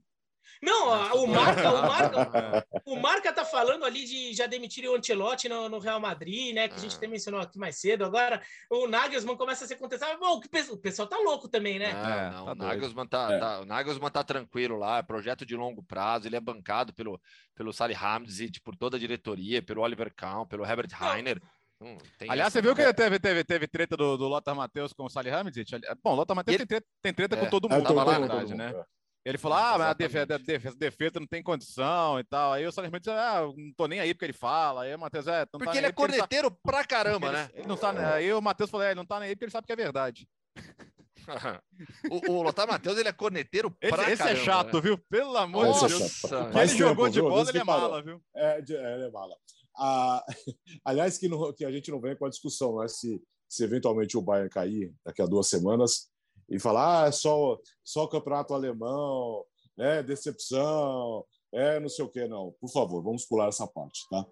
[0.63, 0.89] Não,
[1.23, 5.71] o Marca, o Marca, o Marca tá falando ali de já demitir o Ancelotti no,
[5.71, 6.69] no, Real Madrid, né?
[6.69, 8.05] Que a gente até mencionou aqui mais cedo.
[8.05, 10.19] Agora o Nagelsmann começa a ser contestado.
[10.19, 10.39] Bom,
[10.71, 11.91] o pessoal tá louco também, né?
[11.91, 13.39] É, não, tá o, Nagelsmann tá, é.
[13.39, 16.29] tá, o Nagelsmann tá tranquilo lá, é projeto de longo prazo.
[16.29, 17.19] Ele é bancado pelo,
[17.55, 21.41] pelo Sally Hamzit, por toda a diretoria, pelo Oliver Kahn, pelo Herbert Heiner.
[21.83, 21.97] Hum,
[22.29, 25.31] Aliás, você viu que teve, teve, teve treta do, do Lothar Matheus com o Sally
[25.31, 25.81] Hamzit?
[26.03, 26.67] Bom, o Lothar Matheus ele...
[26.67, 28.85] tem treta, tem treta é, com todo mundo, na verdade, né?
[29.25, 32.53] Ele falou: ah, mas a defesa, a defesa, defesa, não tem condição e tal.
[32.53, 34.83] Aí o Salerno disse: ah, não tô nem aí porque ele fala.
[34.83, 35.47] Aí o Matheus é.
[35.47, 37.51] porque tá ele é corneteiro ele pra caramba, ele, né?
[37.55, 39.53] Ele não tá, aí o Matheus falou: é, ele não tá nem aí porque ele
[39.53, 40.27] sabe que é verdade.
[42.11, 44.81] o, o Lothar Matheus, ele é corneteiro pra esse, esse é caramba, é chato, né?
[44.81, 44.99] viu?
[44.99, 46.25] Pelo amor de Deus.
[46.25, 48.23] O que ele jogou de bola, ele é mala, viu?
[48.35, 49.37] É, ele é mala.
[49.81, 50.23] Ah,
[50.85, 52.89] aliás, que, não, que a gente não vem com a discussão, né?
[52.89, 56.11] Se, se eventualmente o Bayern cair daqui a duas semanas
[56.49, 59.43] e falar, ah, é só, só o campeonato alemão,
[59.77, 60.03] né?
[60.03, 62.55] Decepção, é não sei o que, não.
[62.61, 64.27] Por favor, vamos pular essa parte, tá?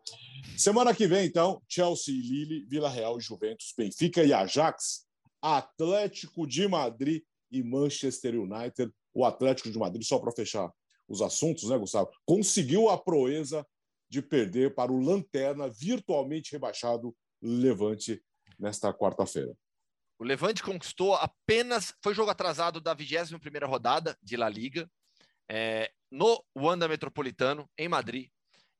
[0.57, 5.07] Semana que vem, então, Chelsea e Lille, Vila Real Juventus, Benfica e Ajax,
[5.40, 8.92] Atlético de Madrid e Manchester United.
[9.14, 10.70] O Atlético de Madrid, só para fechar
[11.09, 12.11] os assuntos, né, Gustavo?
[12.26, 13.66] Conseguiu a proeza
[14.09, 18.22] de perder para o Lanterna, virtualmente rebaixado Levante,
[18.59, 19.54] nesta quarta-feira.
[20.18, 21.94] O Levante conquistou apenas.
[22.02, 24.90] Foi jogo atrasado da 21 rodada de La Liga
[25.48, 28.28] é, no Wanda Metropolitano, em Madrid.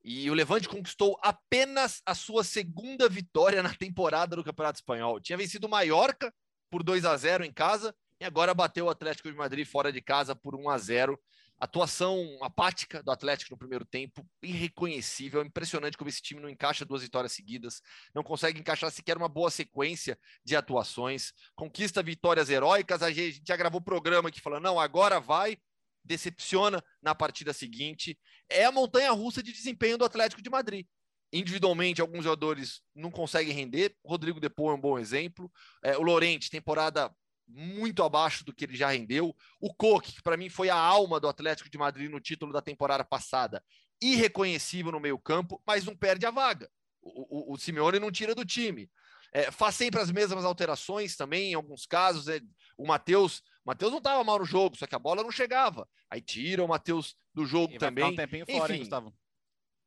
[0.03, 5.21] E o Levante conquistou apenas a sua segunda vitória na temporada do Campeonato Espanhol.
[5.21, 6.33] Tinha vencido o Mallorca
[6.71, 10.01] por 2 a 0 em casa e agora bateu o Atlético de Madrid fora de
[10.01, 11.21] casa por 1 a 0.
[11.61, 15.43] Atuação apática do Atlético no primeiro tempo, irreconhecível.
[15.43, 17.81] Impressionante como esse time não encaixa duas vitórias seguidas,
[18.15, 21.33] não consegue encaixar sequer uma boa sequência de atuações.
[21.57, 23.03] Conquista vitórias heróicas.
[23.03, 25.59] A gente já gravou programa que falou: não, agora vai
[26.05, 28.19] decepciona na partida seguinte.
[28.49, 30.87] É a montanha russa de desempenho do Atlético de Madrid.
[31.31, 33.95] Individualmente, alguns jogadores não conseguem render.
[34.03, 35.53] O Rodrigo Depô é um bom exemplo.
[35.85, 37.15] É, o Lorente, temporada
[37.49, 39.35] muito abaixo do que ele já rendeu.
[39.61, 42.61] O Coque, que para mim foi a alma do Atlético de Madrid no título da
[42.61, 43.65] temporada passada,
[44.01, 46.71] irreconhecível no meio-campo, mas não perde a vaga.
[47.01, 48.91] O, o, o Simeone não tira do time.
[49.33, 52.29] É, faz sempre as mesmas alterações também, em alguns casos.
[52.29, 52.41] É,
[52.77, 55.87] o Matheus Matheus não estava mal no jogo, só que a bola não chegava.
[56.09, 58.03] Aí tira o Matheus do jogo e também.
[58.03, 59.15] um tempinho fora, Enfim, hein, Gustavo?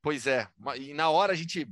[0.04, 0.48] Pois é.
[0.78, 1.68] E na hora a gente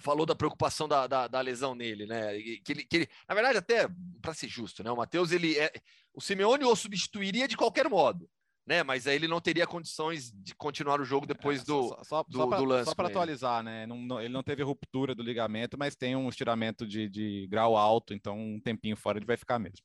[0.00, 2.38] falou da preocupação da, da, da lesão nele, né?
[2.64, 3.88] Que ele, que ele, na verdade, até
[4.20, 4.90] para ser justo, né?
[4.90, 5.72] O Matheus, ele é.
[6.12, 8.28] O Simeone o substituiria de qualquer modo.
[8.66, 12.04] Né, mas aí ele não teria condições de continuar o jogo depois é, do, só,
[12.04, 12.84] só, do, só pra, do lance.
[12.84, 13.84] Só para atualizar, né?
[13.84, 17.76] Não, não, ele não teve ruptura do ligamento, mas tem um estiramento de, de grau
[17.76, 19.84] alto, então um tempinho fora ele vai ficar mesmo.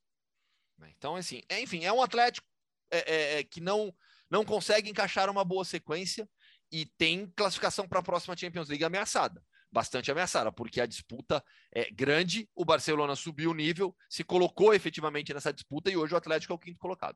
[0.78, 0.92] Né?
[0.96, 2.46] Então, assim, é, enfim, é um Atlético
[2.90, 3.92] é, é, é, que não,
[4.30, 6.28] não consegue encaixar uma boa sequência
[6.70, 9.42] e tem classificação para a próxima Champions League ameaçada.
[9.76, 15.34] Bastante ameaçada, porque a disputa é grande, o Barcelona subiu o nível, se colocou efetivamente
[15.34, 17.14] nessa disputa e hoje o Atlético é o quinto colocado.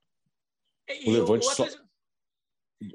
[0.86, 1.78] E o Levante o Atlético...
[1.78, 1.90] só...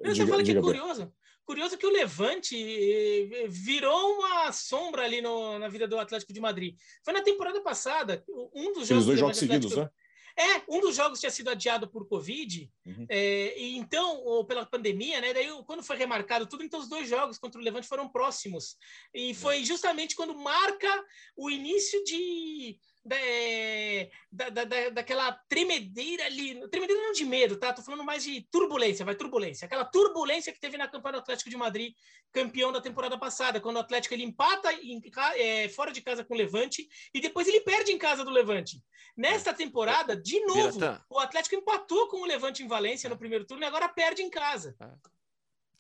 [0.03, 1.13] Eu diga, falo que é curioso.
[1.43, 6.39] Curioso que o Levante eh, virou uma sombra ali no, na vida do Atlético de
[6.39, 6.78] Madrid.
[7.03, 9.05] Foi na temporada passada, um dos jogos.
[9.05, 9.95] dois jogos seguidos, Atlético...
[9.95, 10.05] né?
[10.38, 13.06] É, um dos jogos tinha sido adiado por Covid, uhum.
[13.08, 15.34] é, e então, ou pela pandemia, né?
[15.34, 18.78] Daí, quando foi remarcado tudo, então os dois jogos contra o Levante foram próximos.
[19.14, 21.06] E foi justamente quando marca
[21.38, 27.72] o início de da, da, da, daquela tremedeira ali, tremedeira não de medo, tá?
[27.72, 29.66] Tô falando mais de turbulência, vai turbulência.
[29.66, 31.93] Aquela turbulência que teve na campanha do Atlético de Madrid,
[32.34, 34.99] campeão da temporada passada, quando o Atlético ele empata em,
[35.36, 38.84] é, fora de casa com o Levante e depois ele perde em casa do Levante.
[39.16, 40.80] Nesta temporada, de novo,
[41.10, 44.30] o Atlético empatou com o Levante em Valência no primeiro turno e agora perde em
[44.30, 44.76] casa.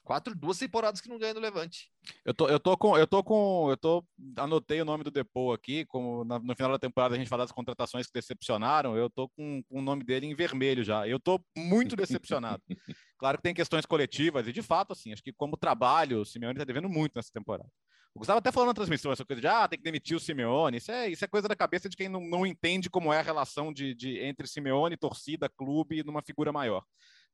[0.05, 1.91] Quatro, duas temporadas que não ganha no Levante.
[2.23, 4.05] Eu tô, eu tô com, eu tô com, eu tô,
[4.37, 7.43] anotei o nome do Depô aqui, como na, no final da temporada a gente fala
[7.43, 11.07] das contratações que decepcionaram, eu tô com, com, o nome dele em vermelho já.
[11.07, 12.61] Eu tô muito decepcionado.
[13.17, 16.59] claro que tem questões coletivas e de fato, assim, acho que como trabalho, o Simeone
[16.59, 17.67] tá devendo muito nessa temporada.
[18.13, 20.77] O Gustavo até falou na transmissão essa coisa de ah, tem que demitir o Simeone.
[20.77, 23.23] Isso é, isso é coisa da cabeça de quem não, não entende como é a
[23.23, 26.83] relação de, de entre Simeone, torcida, clube e numa figura maior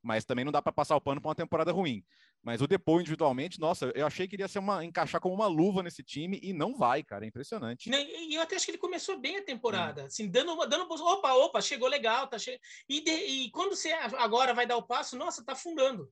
[0.04, 2.04] mas também não dá para passar o pano para uma temporada ruim.
[2.44, 5.84] Mas o Depô individualmente, nossa, eu achei que iria ser uma encaixar como uma luva
[5.84, 7.90] nesse time e não vai, cara, é impressionante.
[7.92, 10.06] E eu até acho que ele começou bem a temporada, é.
[10.06, 12.60] assim, dando dando opa, opa, chegou legal, tá che...
[12.90, 16.12] e, de, e quando você agora vai dar o passo, nossa, tá afundando.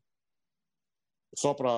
[1.35, 1.69] Só para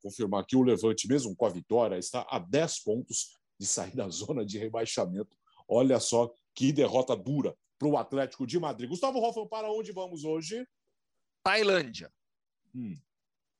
[0.00, 4.08] confirmar aqui, o Levante, mesmo com a vitória, está a 10 pontos de sair da
[4.08, 5.36] zona de rebaixamento.
[5.68, 8.88] Olha só que derrota dura para o Atlético de Madrid.
[8.88, 10.66] Gustavo Hoffman, para onde vamos hoje?
[11.42, 12.12] Tailândia.
[12.74, 12.96] Hum.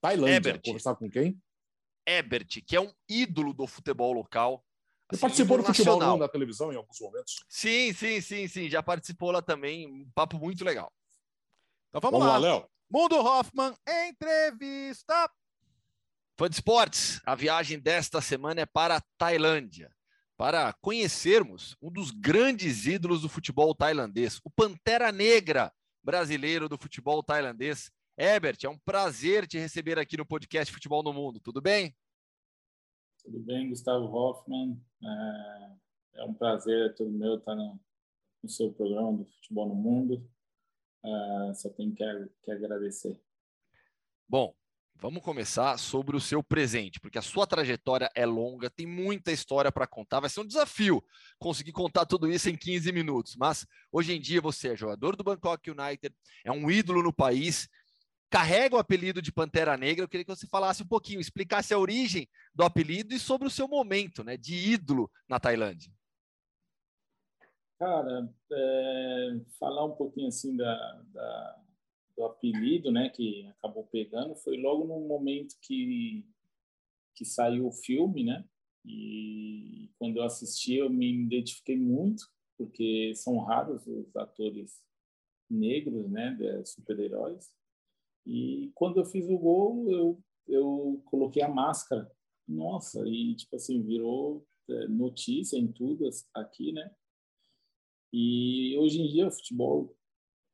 [0.04, 0.36] Tailândia.
[0.36, 0.62] Ebert.
[0.62, 1.40] Conversar com quem?
[2.06, 4.62] Ebert, que é um ídolo do futebol local.
[5.10, 7.42] Assim, participou do futebol na televisão em alguns momentos?
[7.48, 8.68] Sim, sim, sim, sim.
[8.68, 9.86] Já participou lá também.
[9.86, 10.92] Um papo muito legal.
[11.88, 12.68] Então vamos, vamos lá, Léo.
[12.90, 15.30] Mundo Hoffman, entrevista.
[16.36, 19.90] Fã de esportes, a viagem desta semana é para a Tailândia,
[20.36, 27.22] para conhecermos um dos grandes ídolos do futebol tailandês, o Pantera Negra, brasileiro do futebol
[27.22, 27.90] tailandês.
[28.16, 31.40] Herbert, é um prazer te receber aqui no podcast Futebol no Mundo.
[31.40, 31.92] Tudo bem?
[33.24, 34.80] Tudo bem, Gustavo Hoffman.
[35.02, 37.80] É, é um prazer, é todo meu estar no,
[38.40, 40.30] no, seu programa do Futebol no Mundo.
[41.04, 42.04] É, só tenho que,
[42.44, 43.20] que agradecer.
[44.28, 44.54] Bom,
[44.96, 49.70] Vamos começar sobre o seu presente, porque a sua trajetória é longa, tem muita história
[49.70, 50.20] para contar.
[50.20, 51.04] Vai ser um desafio
[51.38, 53.36] conseguir contar tudo isso em 15 minutos.
[53.36, 57.68] Mas hoje em dia você é jogador do Bangkok United, é um ídolo no país,
[58.30, 60.04] carrega o apelido de Pantera Negra.
[60.04, 63.50] Eu queria que você falasse um pouquinho, explicasse a origem do apelido e sobre o
[63.50, 65.92] seu momento né, de ídolo na Tailândia.
[67.78, 71.64] Cara, é, falar um pouquinho assim da, da
[72.16, 76.24] do apelido, né, que acabou pegando, foi logo no momento que
[77.16, 78.44] que saiu o filme, né?
[78.84, 82.24] E quando eu assisti, eu me identifiquei muito,
[82.58, 84.82] porque são raros os atores
[85.48, 87.48] negros, né, super-heróis.
[88.26, 92.10] E quando eu fiz o gol, eu eu coloquei a máscara.
[92.46, 96.94] Nossa, e tipo assim, virou é, notícia em tudo aqui, né?
[98.12, 99.96] E hoje em dia o futebol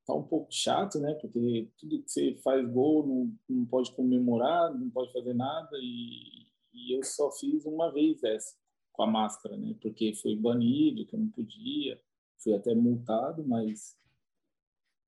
[0.06, 1.14] tá um pouco chato, né?
[1.14, 6.46] Porque tudo que você faz gol não, não pode comemorar, não pode fazer nada e,
[6.72, 8.56] e, eu só fiz uma vez essa
[8.92, 9.74] com a máscara, né?
[9.80, 12.00] Porque foi banido, que eu não podia,
[12.38, 13.98] fui até multado, mas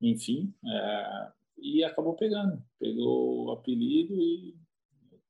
[0.01, 1.33] enfim, é,
[1.63, 4.57] e acabou pegando, pegou o apelido e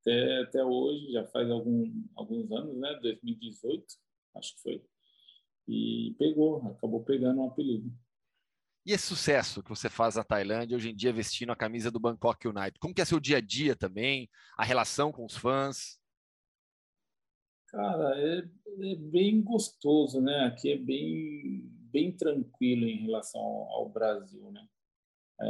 [0.01, 2.99] até, até hoje, já faz algum, alguns anos, né?
[3.01, 3.85] 2018,
[4.37, 4.85] acho que foi,
[5.68, 7.93] e pegou, acabou pegando o apelido.
[8.85, 12.01] E esse sucesso que você faz na Tailândia, hoje em dia vestindo a camisa do
[12.01, 16.01] Bangkok United, como que é seu dia a dia também, a relação com os fãs?
[17.68, 20.47] Cara, é, é bem gostoso, né?
[20.47, 21.62] Aqui é bem,
[21.93, 24.66] bem tranquilo em relação ao, ao Brasil, né?
[25.41, 25.47] É,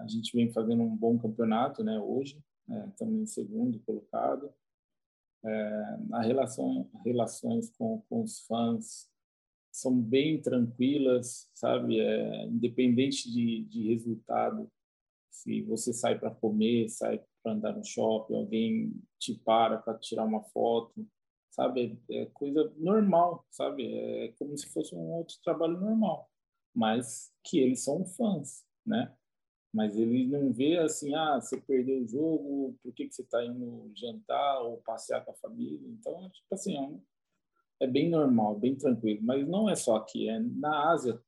[0.00, 1.98] a gente vem fazendo um bom campeonato, né?
[1.98, 2.86] Hoje, né?
[2.88, 4.52] estamos em segundo colocado.
[5.44, 9.08] É, a relação, relações com, com os fãs
[9.70, 12.00] são bem tranquilas, sabe?
[12.00, 14.70] É, independente de, de resultado,
[15.30, 20.24] se você sai para comer, sai para andar no shopping, alguém te para para tirar
[20.24, 21.06] uma foto,
[21.50, 22.00] sabe?
[22.08, 23.92] É, é coisa normal, sabe?
[23.92, 26.30] É como se fosse um outro trabalho normal,
[26.74, 29.14] mas que eles são fãs, né?
[29.72, 33.44] Mas ele não vê assim, ah, você perdeu o jogo, por que, que você está
[33.44, 35.88] indo jantar ou passear com a família?
[35.88, 37.02] Então, tipo assim, é um,
[37.80, 39.20] é bem normal, bem tranquilo.
[39.22, 41.20] Mas não é só aqui, é na Ásia.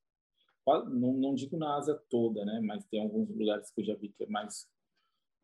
[0.65, 2.61] Não, não digo na Ásia toda, né?
[2.61, 4.69] Mas tem alguns lugares que eu já vi que é mais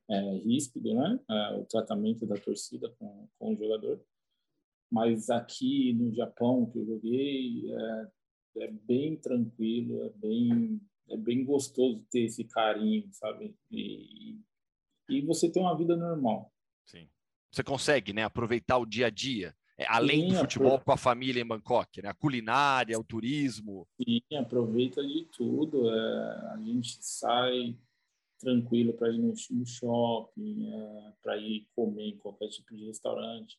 [0.09, 1.19] é, ríspido, né?
[1.29, 4.01] É, o tratamento da torcida com, com o jogador.
[4.91, 8.11] Mas aqui no Japão que eu joguei é,
[8.59, 10.81] é bem tranquilo, é bem
[11.11, 13.55] é bem gostoso ter esse carinho, sabe?
[13.71, 14.39] E,
[15.09, 16.53] e você tem uma vida normal.
[16.87, 17.09] Sim.
[17.51, 20.97] Você consegue, né, aproveitar o dia a dia, é, além Sim, do futebol com a
[20.97, 22.09] família em Bangkok, né?
[22.11, 23.87] A culinária, o turismo.
[24.01, 25.89] Sim, aproveita de tudo.
[25.89, 27.77] É, a gente sai
[28.39, 33.59] tranquilo para ir no, no shopping, é, para ir comer em qualquer tipo de restaurante.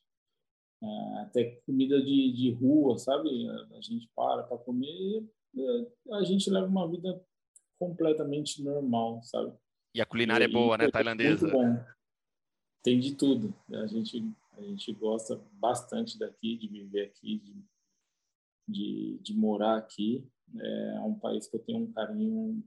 [0.81, 3.29] É, até comida de, de rua, sabe?
[3.49, 5.23] A gente para para comer
[5.53, 7.23] e é, a gente leva uma vida
[7.79, 9.53] completamente normal, sabe?
[9.93, 10.89] E a culinária e, é boa, né?
[10.89, 11.47] Tailandesa.
[11.47, 11.85] Muito bom.
[12.83, 13.55] Tem de tudo.
[13.71, 14.23] A gente,
[14.57, 17.65] a gente gosta bastante daqui, de viver aqui, de,
[18.67, 20.27] de, de morar aqui.
[20.59, 22.63] É um país que eu tenho um carinho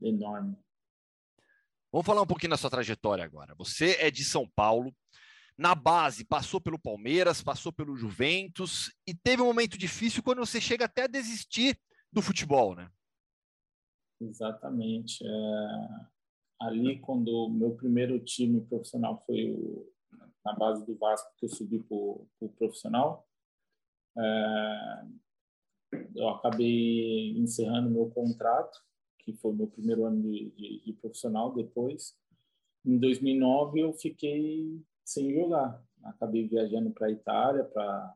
[0.00, 0.56] enorme.
[1.92, 3.54] Vamos falar um pouquinho da sua trajetória agora.
[3.56, 4.94] Você é de São Paulo,
[5.56, 10.60] na base passou pelo Palmeiras, passou pelo Juventus e teve um momento difícil quando você
[10.60, 11.78] chega até a desistir
[12.12, 12.90] do futebol, né?
[14.20, 15.24] Exatamente.
[15.26, 16.06] É,
[16.60, 19.86] ali, quando o meu primeiro time profissional foi o,
[20.44, 23.26] na base do Vasco, que eu subi para o profissional,
[24.16, 25.06] é,
[26.14, 28.80] eu acabei encerrando meu contrato,
[29.18, 31.52] que foi meu primeiro ano de, de, de profissional.
[31.52, 32.16] Depois,
[32.84, 35.82] em 2009, eu fiquei sem jogar.
[36.04, 38.14] Acabei viajando para a Itália para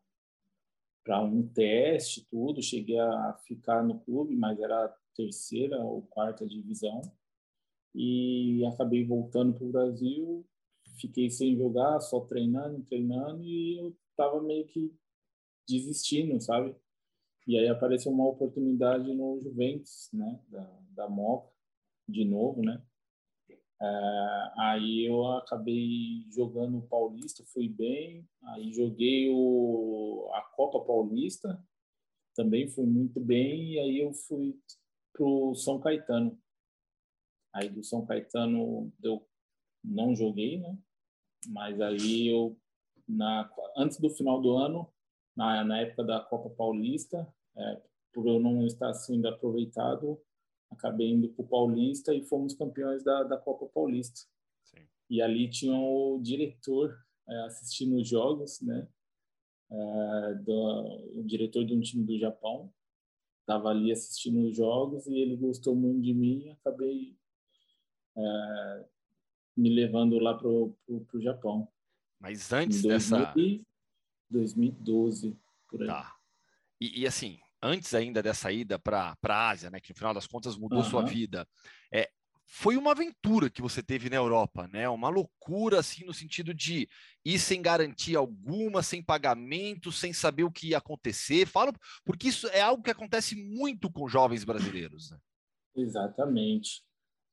[1.03, 2.63] para um teste, tudo.
[2.63, 7.01] Cheguei a ficar no clube, mas era terceira ou quarta divisão.
[7.95, 10.47] E acabei voltando para o Brasil.
[11.01, 14.95] Fiquei sem jogar, só treinando, treinando, e eu estava meio que
[15.69, 16.75] desistindo, sabe?
[17.47, 21.51] E aí apareceu uma oportunidade no Juventus, né, da, da Moca,
[22.09, 22.83] de novo, né?
[23.83, 28.29] É, aí eu acabei jogando o Paulista, fui bem.
[28.43, 31.63] Aí joguei o, a Copa Paulista,
[32.35, 33.73] também fui muito bem.
[33.73, 34.59] E aí eu fui
[35.21, 36.41] pro São Caetano.
[37.53, 39.29] Aí do São Caetano eu
[39.85, 40.79] não joguei, né?
[41.49, 42.57] Mas aí eu
[43.07, 44.91] na antes do final do ano,
[45.37, 47.83] na, na época da Copa Paulista, é,
[48.15, 50.19] por eu não estar sendo aproveitado,
[50.71, 54.21] acabei indo para o Paulista e fomos campeões da, da Copa Paulista.
[54.65, 54.87] Sim.
[55.11, 56.97] E ali tinha o diretor
[57.29, 58.89] é, assistindo os jogos, né?
[59.71, 62.73] É, do, o diretor de um time do Japão
[63.51, 67.17] estava ali assistindo os jogos e ele gostou muito de mim e acabei
[68.17, 68.85] é,
[69.57, 71.69] me levando lá para o Japão.
[72.21, 73.35] Mas antes 2000, dessa...
[74.31, 75.37] 2012,
[75.69, 75.89] por aí.
[75.89, 76.15] Tá.
[76.81, 80.29] E, e assim, antes ainda dessa ida para a Ásia, né, que no final das
[80.29, 80.85] contas mudou uhum.
[80.85, 81.49] sua vida,
[81.93, 82.09] é,
[82.53, 84.89] foi uma aventura que você teve na Europa, né?
[84.89, 86.89] Uma loucura, assim, no sentido de
[87.25, 91.47] ir sem garantia alguma, sem pagamento, sem saber o que ia acontecer.
[91.47, 91.73] Falo,
[92.05, 95.13] porque isso é algo que acontece muito com jovens brasileiros.
[95.13, 95.19] Né?
[95.77, 96.83] Exatamente.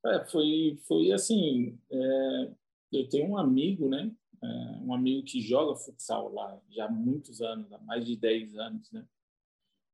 [0.05, 1.79] É, foi, foi assim.
[1.91, 2.51] É,
[2.93, 4.11] eu tenho um amigo, né?
[4.43, 4.47] É,
[4.83, 8.91] um amigo que joga futsal lá já há muitos anos, há mais de 10 anos,
[8.91, 9.03] né?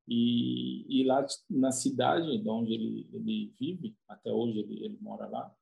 [0.08, 5.28] E, e lá na cidade de onde ele, ele vive, até hoje ele, ele mora
[5.28, 5.56] lá,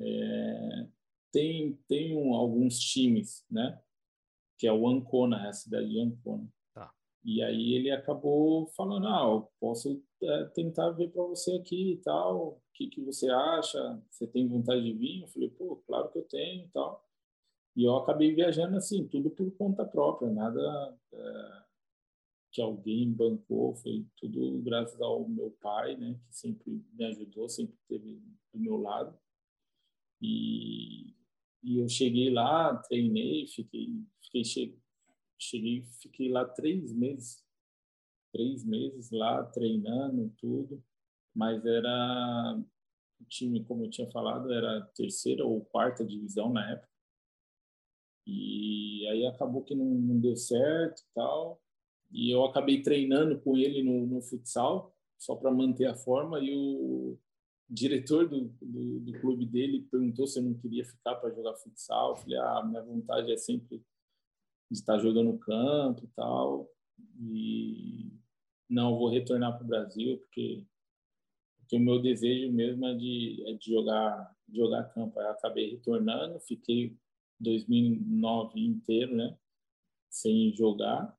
[0.00, 0.88] é,
[1.32, 3.80] tem, tem um, alguns times, né?
[4.58, 6.48] Que é o Ancona, é a cidade de Ancona.
[6.74, 6.92] Tá.
[7.24, 11.96] E aí ele acabou falando, ah, eu posso é, tentar ver para você aqui e
[11.98, 14.02] tal, o que, que você acha?
[14.10, 15.22] Você tem vontade de vir?
[15.22, 17.04] Eu falei, pô, claro que eu tenho e tal.
[17.76, 20.98] E eu acabei viajando assim, tudo por conta própria, nada...
[21.12, 21.65] É,
[22.56, 27.76] que alguém bancou, foi tudo graças ao meu pai, né, que sempre me ajudou, sempre
[27.82, 28.14] esteve
[28.50, 29.14] do meu lado.
[30.22, 31.14] E,
[31.62, 34.42] e eu cheguei lá, treinei, fiquei, fiquei
[35.38, 37.44] cheguei, fiquei lá três meses,
[38.32, 40.82] três meses lá treinando tudo,
[41.34, 42.58] mas era
[43.20, 46.88] o time, como eu tinha falado, era terceira ou quarta divisão na época.
[48.26, 51.60] E aí acabou que não, não deu certo tal
[52.10, 56.54] e eu acabei treinando com ele no, no futsal, só para manter a forma, e
[56.54, 57.18] o
[57.68, 62.10] diretor do, do, do, clube dele perguntou se eu não queria ficar para jogar futsal.
[62.10, 63.78] Eu falei, ah, minha vontade é sempre
[64.70, 66.68] de estar jogando campo e tal,
[67.20, 68.12] e
[68.68, 70.66] não, vou retornar para o Brasil, porque,
[71.58, 75.18] porque o meu desejo mesmo é de, é de jogar, de jogar campo.
[75.20, 76.96] Aí acabei retornando, fiquei
[77.38, 79.36] 2009 inteiro, né,
[80.10, 81.15] sem jogar,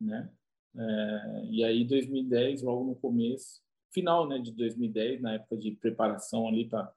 [0.00, 0.30] né?
[0.76, 6.46] É, e aí, 2010, logo no começo, final né, de 2010, na época de preparação
[6.46, 6.92] ali para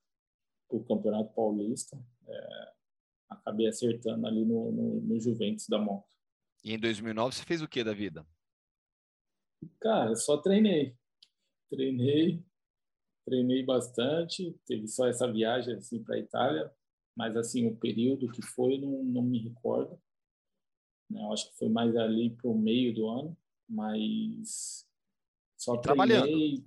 [0.69, 1.97] o Campeonato Paulista,
[2.27, 2.73] é,
[3.29, 6.09] acabei acertando ali no, no, no, Juventus da Moto.
[6.63, 8.27] E em 2009 você fez o que da vida?
[9.79, 10.95] Cara, só treinei.
[11.69, 12.43] Treinei,
[13.25, 14.53] treinei bastante.
[14.65, 16.71] Teve só essa viagem assim para a Itália,
[17.15, 19.97] mas assim o período que foi não, não me recordo.
[21.09, 21.21] Né?
[21.21, 23.37] Eu acho que foi mais ali para o meio do ano,
[23.67, 24.87] mas
[25.57, 26.07] só e treinei.
[26.07, 26.65] Trabalhando.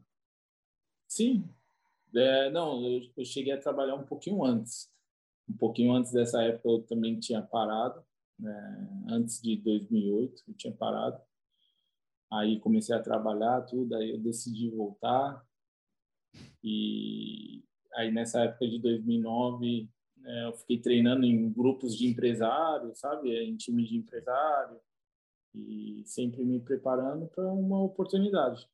[1.08, 1.48] Sim.
[2.14, 4.90] É, não, eu, eu cheguei a trabalhar um pouquinho antes.
[5.48, 8.04] Um pouquinho antes dessa época eu também tinha parado.
[8.38, 9.04] Né?
[9.08, 11.20] Antes de 2008 eu tinha parado.
[12.30, 15.44] Aí comecei a trabalhar tudo, aí eu decidi voltar.
[16.64, 17.62] E
[17.94, 19.90] aí nessa época de 2009
[20.24, 24.80] é, eu fiquei treinando em grupos de empresários, sabe, em time de empresário
[25.54, 28.66] e sempre me preparando para uma oportunidade.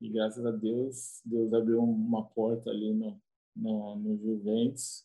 [0.00, 3.20] E graças a Deus, Deus abriu uma porta ali no,
[3.54, 5.04] no, no Juventus.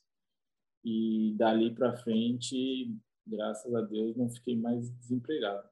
[0.84, 2.96] E dali para frente,
[3.26, 5.68] graças a Deus, não fiquei mais desempregado.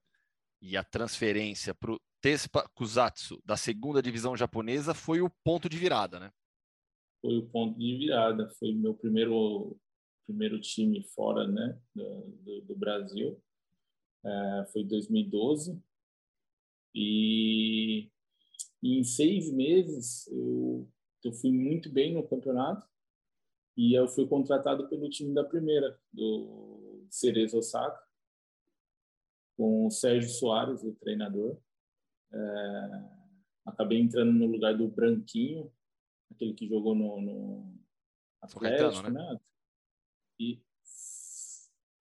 [0.62, 5.78] E a transferência para o Tespa Kusatsu da segunda divisão japonesa foi o ponto de
[5.78, 6.32] virada, né?
[7.26, 8.48] Foi o ponto de virada.
[8.60, 9.76] Foi meu primeiro
[10.28, 13.42] primeiro time fora, né, do, do, do Brasil.
[14.24, 15.80] É, foi 2012
[16.94, 18.10] e
[18.84, 20.88] e em seis meses, eu,
[21.24, 22.88] eu fui muito bem no campeonato
[23.76, 28.00] e eu fui contratado pelo time da primeira, do Cerezo Osaka,
[29.58, 31.58] com o Sérgio Soares, o treinador.
[32.32, 33.10] É,
[33.66, 35.72] acabei entrando no lugar do Branquinho,
[36.32, 37.80] aquele que jogou no, no
[38.42, 39.10] Atlético, Caetano, né?
[39.10, 39.40] né?
[40.40, 40.62] E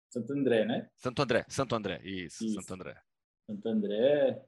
[0.10, 0.90] Santo André, né?
[0.96, 2.56] Santo André, Santo André, isso, isso.
[2.56, 3.02] Santo André.
[3.46, 4.46] Santo André,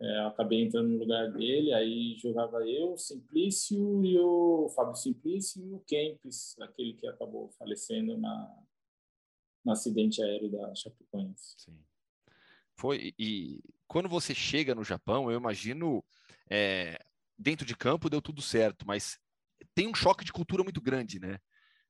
[0.00, 5.72] é, acabei entrando no lugar dele, aí jogava eu, Simplício e o Fábio Simplício e
[5.72, 8.62] o Kempis, aquele que acabou falecendo na,
[9.64, 11.54] no acidente aéreo da Chapecoense.
[11.58, 11.78] Sim.
[12.76, 16.04] Foi, e quando você chega no Japão, eu imagino,
[16.50, 16.98] é,
[17.38, 19.18] dentro de campo deu tudo certo, mas
[19.74, 21.38] tem um choque de cultura muito grande, né?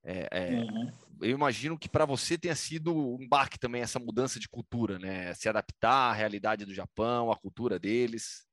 [0.02, 0.92] É, é, uhum.
[1.22, 5.32] Eu imagino que para você tenha sido um baque também essa mudança de cultura, né?
[5.34, 8.46] Se adaptar à realidade do Japão, à cultura deles.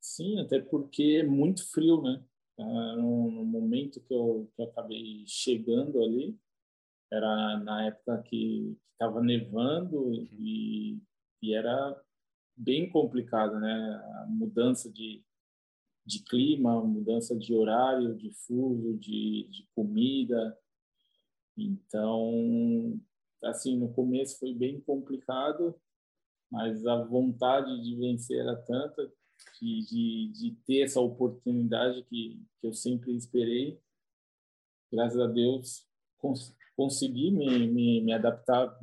[0.00, 2.22] Sim, até porque é muito frio, né?
[2.58, 6.38] No, momento que eu, que eu acabei chegando ali,
[7.10, 10.28] era na época que estava nevando uhum.
[10.32, 11.00] e,
[11.42, 12.00] e era
[12.56, 13.72] bem complicado, né?
[14.22, 15.24] A mudança de,
[16.04, 20.58] de clima, mudança de horário, de fuso, de, de comida.
[21.56, 23.00] Então,
[23.44, 25.74] assim, no começo foi bem complicado,
[26.50, 29.10] mas a vontade de vencer era tanta,
[29.60, 33.80] de, de, de ter essa oportunidade que, que eu sempre esperei.
[34.92, 35.86] Graças a Deus,
[36.18, 38.74] cons consegui me, me, me, adaptar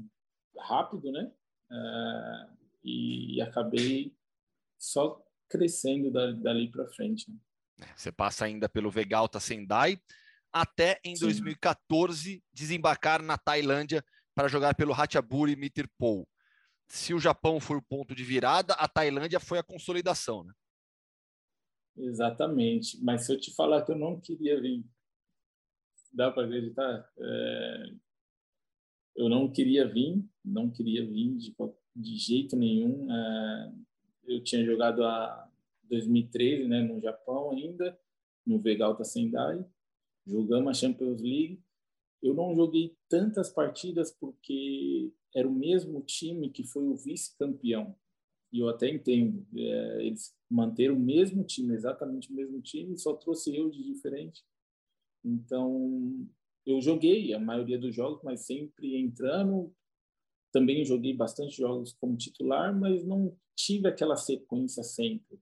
[0.57, 1.31] rápido, né?
[1.71, 4.15] Uh, e acabei
[4.77, 7.29] só crescendo dali para frente.
[7.29, 7.37] Né?
[7.95, 9.99] Você passa ainda pelo Vegalta Sendai,
[10.53, 11.25] até em Sim.
[11.25, 14.03] 2014 desembarcar na Tailândia
[14.35, 16.27] para jogar pelo Ratchaburi Mitterpool.
[16.87, 20.53] Se o Japão foi o ponto de virada, a Tailândia foi a consolidação, né?
[21.97, 23.01] Exatamente.
[23.03, 24.83] Mas se eu te falar que eu não queria vir,
[26.13, 27.11] dá para acreditar?
[27.19, 27.83] É...
[29.15, 31.55] Eu não queria vir, não queria vir de,
[31.95, 33.11] de jeito nenhum.
[33.11, 33.71] É
[34.29, 35.49] eu tinha jogado a
[35.83, 37.99] 2013, né, no Japão ainda,
[38.45, 39.65] no Vegalta Sendai.
[40.25, 41.61] Jogamos a Champions League.
[42.21, 47.95] Eu não joguei tantas partidas porque era o mesmo time que foi o vice-campeão.
[48.51, 49.45] E eu até entendo.
[49.55, 54.43] É, eles manteram o mesmo time, exatamente o mesmo time, só trouxe eu de diferente.
[55.23, 56.27] Então,
[56.65, 59.73] eu joguei a maioria dos jogos, mas sempre entrando.
[60.51, 65.37] Também joguei bastante jogos como titular, mas não tive aquela sequência sempre.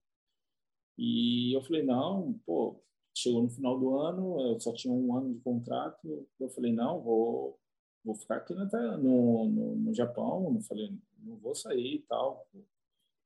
[0.98, 2.82] E eu falei, não, pô,
[3.16, 7.00] chegou no final do ano, eu só tinha um ano de contrato, eu falei, não,
[7.02, 7.60] vou,
[8.04, 12.48] vou ficar aqui no, no, no Japão, eu falei, não vou sair e tal,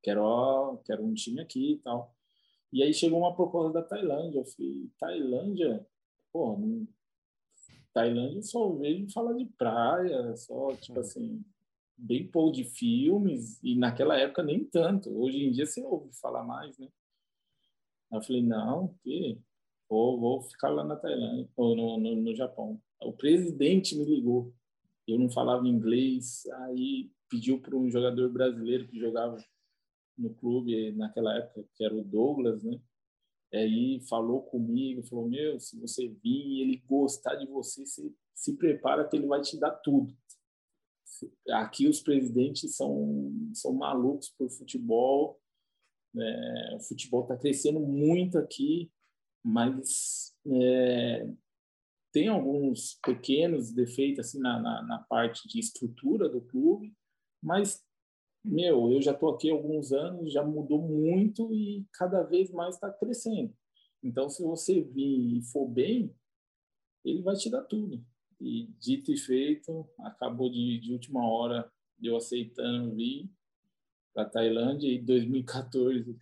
[0.04, 2.14] quero, quero um time aqui e tal.
[2.74, 5.88] E aí chegou uma proposta da Tailândia, eu falei, Tailândia?
[6.34, 6.86] Pô, não,
[7.94, 11.06] Tailândia só vejo falar de praia, só, tipo uhum.
[11.06, 11.46] assim,
[12.02, 15.10] bem pouco de filmes, e naquela época nem tanto.
[15.16, 16.88] Hoje em dia você ouve falar mais, né?
[18.12, 19.40] Eu falei, não, que
[19.88, 22.82] vou, vou ficar lá na Tailândia, ou no, no, no Japão.
[23.02, 24.54] O presidente me ligou.
[25.08, 29.38] Eu não falava inglês, aí pediu para um jogador brasileiro que jogava
[30.18, 32.80] no clube naquela época, que era o Douglas, né?
[33.54, 38.56] Aí falou comigo, falou: Meu, se você vir e ele gostar de você, se, se
[38.58, 40.16] prepara que ele vai te dar tudo.
[41.50, 45.40] Aqui os presidentes são, são malucos por futebol.
[46.18, 48.92] É, o futebol está crescendo muito aqui,
[49.44, 51.30] mas é,
[52.12, 56.94] tem alguns pequenos defeitos assim na, na, na, parte de estrutura do clube,
[57.42, 57.82] mas
[58.44, 62.76] meu, eu já estou aqui há alguns anos, já mudou muito e cada vez mais
[62.76, 63.54] está crescendo.
[64.04, 66.14] Então, se você vir e for bem,
[67.06, 68.04] ele vai te dar tudo.
[68.42, 71.72] E dito e feito, acabou de, de última hora
[72.02, 73.30] eu aceitando vir
[74.14, 76.18] para Tailândia e em 2014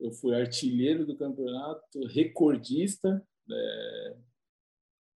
[0.00, 4.16] eu fui artilheiro do campeonato, recordista, é,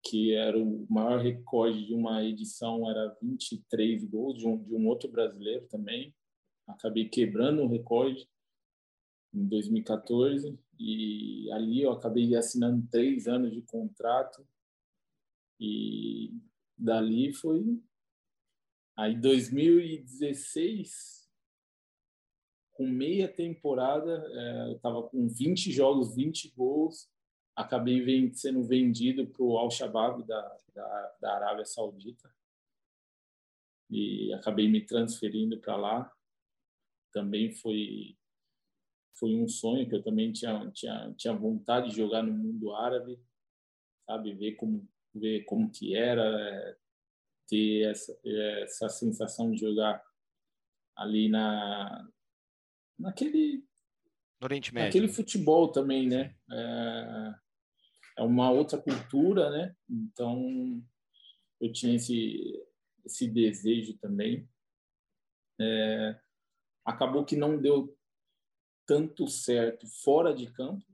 [0.05, 4.87] que era o maior recorde de uma edição, era 23 gols de um, de um
[4.87, 6.15] outro brasileiro também.
[6.69, 8.29] Acabei quebrando o recorde
[9.35, 14.47] em 2014 e ali eu acabei assinando três anos de contrato
[15.59, 16.39] e
[16.77, 17.83] dali foi
[18.97, 21.27] aí 2016
[22.73, 27.11] com meia temporada é, eu estava com 20 jogos 20 gols
[27.57, 32.31] acabei sendo vendido para o Al Shabaab da, da, da Arábia Saudita.
[33.91, 36.13] E acabei me transferindo para lá.
[37.11, 38.17] Também foi
[39.19, 43.19] foi um sonho que eu também tinha tinha tinha vontade de jogar no mundo árabe
[44.05, 44.35] sabe?
[44.35, 44.87] Ver como
[45.19, 46.77] ver como que era é,
[47.49, 50.03] ter essa essa sensação de jogar
[50.97, 52.09] ali na
[52.99, 53.65] naquele
[54.41, 54.87] no Oriente Médio.
[54.87, 56.35] naquele futebol também né?
[56.51, 57.35] É,
[58.19, 59.75] é uma outra cultura né?
[59.89, 60.83] Então
[61.61, 62.67] eu tinha esse
[63.07, 64.49] esse desejo também.
[65.61, 66.19] É,
[66.85, 67.97] acabou que não deu
[68.85, 70.85] tanto certo fora de campo,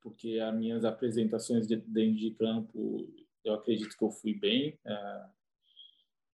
[0.00, 3.08] porque as minhas apresentações dentro de campo,
[3.46, 5.26] eu acredito que eu fui bem, é,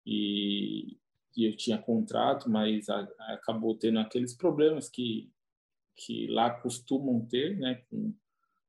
[0.05, 0.97] e,
[1.35, 3.01] e, eu tinha contrato, mas a,
[3.33, 5.31] acabou tendo aqueles problemas que,
[5.95, 8.13] que lá costumam ter, né, com,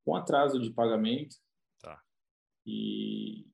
[0.04, 1.36] com atraso de pagamento.
[1.80, 2.02] Tá.
[2.66, 3.46] E,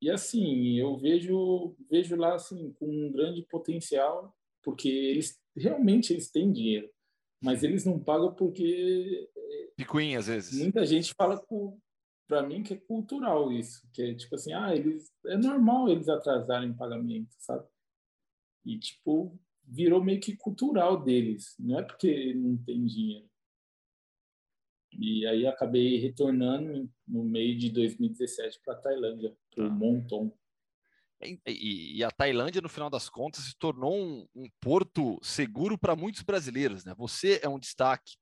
[0.00, 6.30] e assim, eu vejo, vejo lá assim, com um grande potencial, porque eles realmente eles
[6.30, 6.90] têm dinheiro,
[7.42, 9.28] mas eles não pagam porque
[9.76, 10.60] picuinha às vezes.
[10.60, 11.38] Muita gente fala
[12.26, 16.08] para mim que é cultural isso, que é tipo assim, ah, eles é normal eles
[16.08, 17.66] atrasarem pagamento, sabe?
[18.64, 23.28] E tipo virou meio que cultural deles, não é porque não tem dinheiro.
[24.98, 30.32] E aí acabei retornando no meio de 2017 para Tailândia, para o Monton.
[31.22, 35.96] E, e, a Tailândia, no final das contas, se tornou um, um porto seguro para
[35.96, 36.84] muitos brasileiros.
[36.84, 36.94] Né?
[36.96, 38.16] Você é um destaque.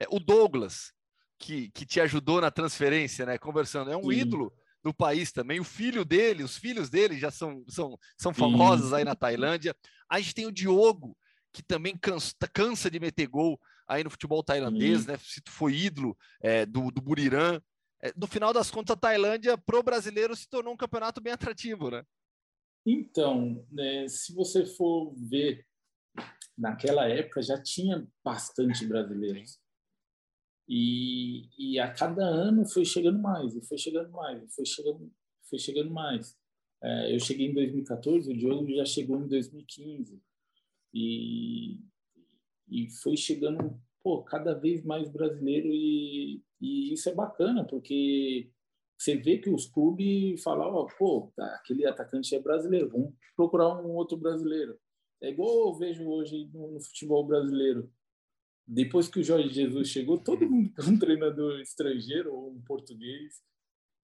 [0.00, 0.92] É, o Douglas,
[1.38, 3.38] que, que te ajudou na transferência, né?
[3.38, 4.18] conversando, é um Sim.
[4.18, 5.60] ídolo do país também.
[5.60, 8.96] O filho dele, os filhos dele já são, são, são famosos Sim.
[8.96, 9.74] aí na Tailândia.
[10.08, 11.16] A gente tem o Diogo,
[11.52, 15.08] que também cansa, cansa de meter gol aí no futebol tailandês, Sim.
[15.08, 15.18] né?
[15.18, 17.60] Se tu foi ídolo é, do, do Buriram.
[18.02, 21.90] É, no final das contas, a Tailândia, pro brasileiro, se tornou um campeonato bem atrativo,
[21.90, 22.04] né?
[22.86, 25.66] Então, né, se você for ver,
[26.56, 29.58] naquela época já tinha bastante brasileiros.
[30.68, 35.10] E, e a cada ano foi chegando mais, e foi chegando mais, e foi chegando,
[35.48, 36.36] foi chegando mais.
[36.82, 40.20] É, eu cheguei em 2014, o Diogo já chegou em 2015.
[40.92, 41.80] E,
[42.68, 48.50] e foi chegando pô, cada vez mais brasileiro, e, e isso é bacana, porque
[48.98, 53.80] você vê que os clubes falam, ó, pô, tá, aquele atacante é brasileiro, vamos procurar
[53.80, 54.78] um outro brasileiro.
[55.22, 57.90] É igual eu vejo hoje no, no futebol brasileiro.
[58.70, 63.40] Depois que o Jorge Jesus chegou, todo mundo é um treinador estrangeiro ou um português,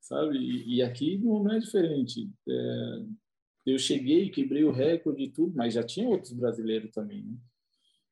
[0.00, 0.38] sabe?
[0.38, 2.30] E, e aqui não, não, é diferente.
[2.48, 3.02] É,
[3.66, 7.36] eu cheguei, quebrei o recorde e tudo, mas já tinha outros brasileiros também, né?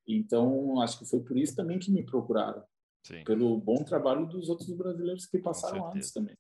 [0.07, 2.63] Então, acho que foi por isso também que me procuraram.
[3.03, 3.25] Sim.
[3.25, 6.37] Pelo bom trabalho dos outros brasileiros que passaram antes também.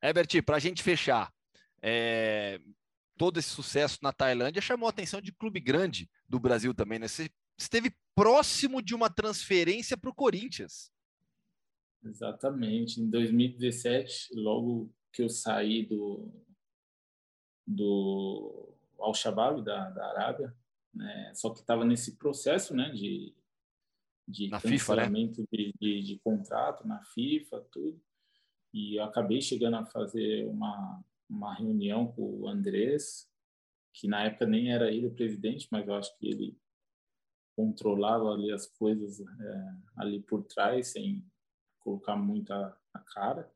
[0.00, 1.32] Herbert, para a gente fechar,
[1.82, 2.60] é,
[3.16, 7.08] todo esse sucesso na Tailândia chamou a atenção de clube grande do Brasil também, né?
[7.08, 7.28] Você
[7.58, 10.90] esteve próximo de uma transferência para o Corinthians.
[12.04, 13.00] Exatamente.
[13.00, 16.32] Em 2017, logo que eu saí do,
[17.66, 20.56] do Al-Shabaab, da, da Arábia,
[20.92, 21.32] né?
[21.34, 22.90] só que estava nesse processo né?
[22.90, 23.34] de,
[24.26, 25.26] de na FIFA, né?
[25.50, 28.00] de, de, de contrato na FIFA, tudo
[28.72, 33.28] e eu acabei chegando a fazer uma, uma reunião com o Andrés,
[33.92, 36.58] que na época nem era ele o presidente, mas eu acho que ele
[37.54, 41.24] controlava ali as coisas é, ali por trás, sem
[41.80, 43.50] colocar muita a cara.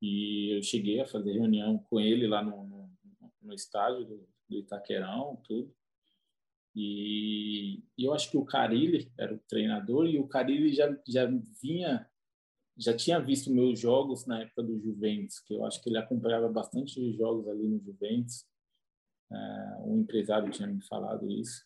[0.00, 2.90] E eu cheguei a fazer reunião com ele lá no, no,
[3.42, 5.74] no estádio do, do Itaquerão, tudo.
[6.74, 11.26] E, e, eu acho que o Carilli era o treinador e o Carilli já, já
[11.62, 12.06] vinha,
[12.76, 16.48] já tinha visto meus jogos na época do Juventus, que eu acho que ele acompanhava
[16.50, 18.44] bastante jogos ali no Juventus.
[19.32, 21.64] É, um empresário tinha me falado isso.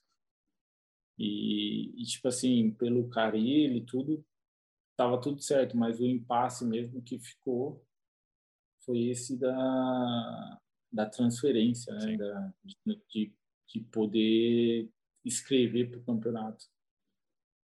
[1.23, 4.25] E, e tipo assim, pelo Carilli e tudo,
[4.97, 7.85] tava tudo certo, mas o impasse mesmo que ficou
[8.87, 10.61] foi esse da,
[10.91, 12.17] da transferência, né?
[12.17, 13.35] Da, de,
[13.69, 14.89] de poder
[15.23, 16.65] escrever para o campeonato.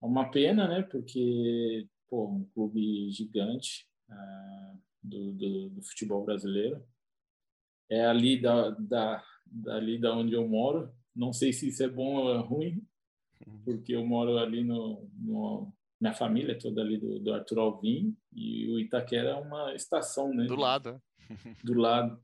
[0.02, 0.82] É uma pena, né?
[0.82, 6.84] Porque, pô, um clube gigante uh, do, do, do, futebol brasileiro.
[7.88, 10.92] É ali da, da, dali da onde eu moro.
[11.14, 12.84] Não sei se isso é bom ou é ruim.
[13.64, 18.16] Porque eu moro ali no, no minha família é toda ali do, do Arthur Alvim
[18.32, 20.44] e o Itaquera é uma estação, né?
[20.44, 21.02] Do lado.
[21.62, 22.22] Do lado.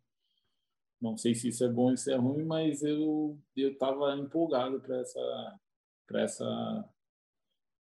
[1.00, 4.80] Não sei se isso é bom ou se é ruim, mas eu eu estava empolgado
[4.80, 5.60] para essa
[6.06, 6.84] para essa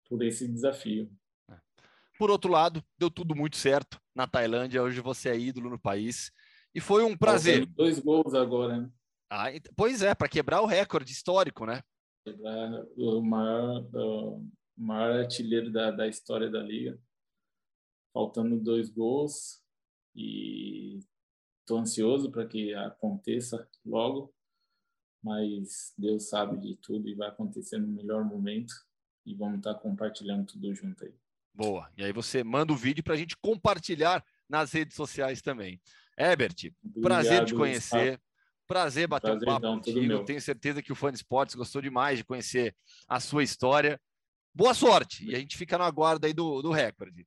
[0.10, 1.10] por esse desafio.
[2.18, 4.82] Por outro lado, deu tudo muito certo na Tailândia.
[4.82, 6.32] Hoje você é ídolo no país
[6.74, 7.66] e foi um prazer.
[7.68, 8.92] Dois gols agora, né?
[9.30, 11.82] Ah, pois é, para quebrar o recorde histórico, né?
[12.96, 17.00] O maior, o maior artilheiro da, da história da liga,
[18.14, 19.64] faltando dois gols
[20.16, 21.00] e
[21.68, 24.34] Estou ansioso para que aconteça logo,
[25.22, 28.74] mas Deus sabe de tudo e vai acontecer no melhor momento
[29.26, 31.14] e vamos estar tá compartilhando tudo junto aí.
[31.54, 31.92] Boa.
[31.98, 35.82] E aí você manda o vídeo para a gente compartilhar nas redes sociais também.
[36.18, 38.22] Herbert, Obrigado, prazer te conhecer.
[38.68, 40.26] Prazer bater prazer, um papo então, contigo.
[40.26, 42.76] Tenho certeza que o fã de esportes gostou demais de conhecer
[43.08, 44.00] a sua história.
[44.54, 45.26] Boa sorte!
[45.26, 47.26] E a gente fica no aguardo aí do, do recorde.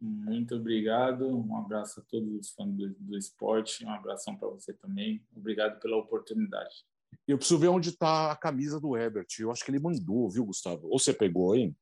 [0.00, 1.26] Muito obrigado.
[1.26, 3.84] Um abraço a todos os fãs do, do esporte.
[3.84, 5.20] Um abração para você também.
[5.34, 6.84] Obrigado pela oportunidade.
[7.26, 9.26] Eu preciso ver onde está a camisa do Herbert.
[9.38, 10.88] Eu acho que ele mandou, viu, Gustavo?
[10.88, 11.76] Ou você pegou, hein?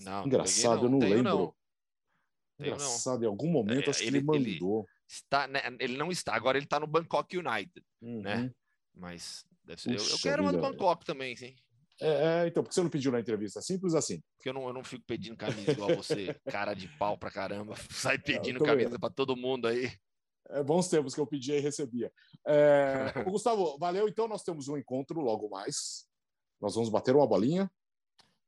[0.00, 0.84] Não, Engraçado, não.
[0.84, 1.30] eu não Tenho, lembro.
[1.30, 1.54] Não.
[2.60, 4.80] Engraçado, em algum momento é, acho que ele, ele mandou.
[4.80, 8.08] Ele, está, né, ele não está, agora ele está no Bangkok United, né?
[8.08, 8.22] uhum.
[8.22, 8.50] né?
[8.94, 9.44] Mas
[9.76, 11.54] ser, eu, eu, quero uma do Bangkok também, sim.
[12.00, 13.62] É, é, então, por que você não pediu na entrevista?
[13.62, 14.20] Simples assim.
[14.36, 17.74] Porque eu não, eu não fico pedindo camisa igual você, cara de pau pra caramba.
[17.90, 19.92] Sai pedindo camisa para todo mundo aí.
[20.50, 22.12] É, bons tempos que eu pedia e recebia.
[22.46, 24.08] É, Gustavo, valeu.
[24.08, 26.06] Então, nós temos um encontro logo mais.
[26.60, 27.70] Nós vamos bater uma bolinha,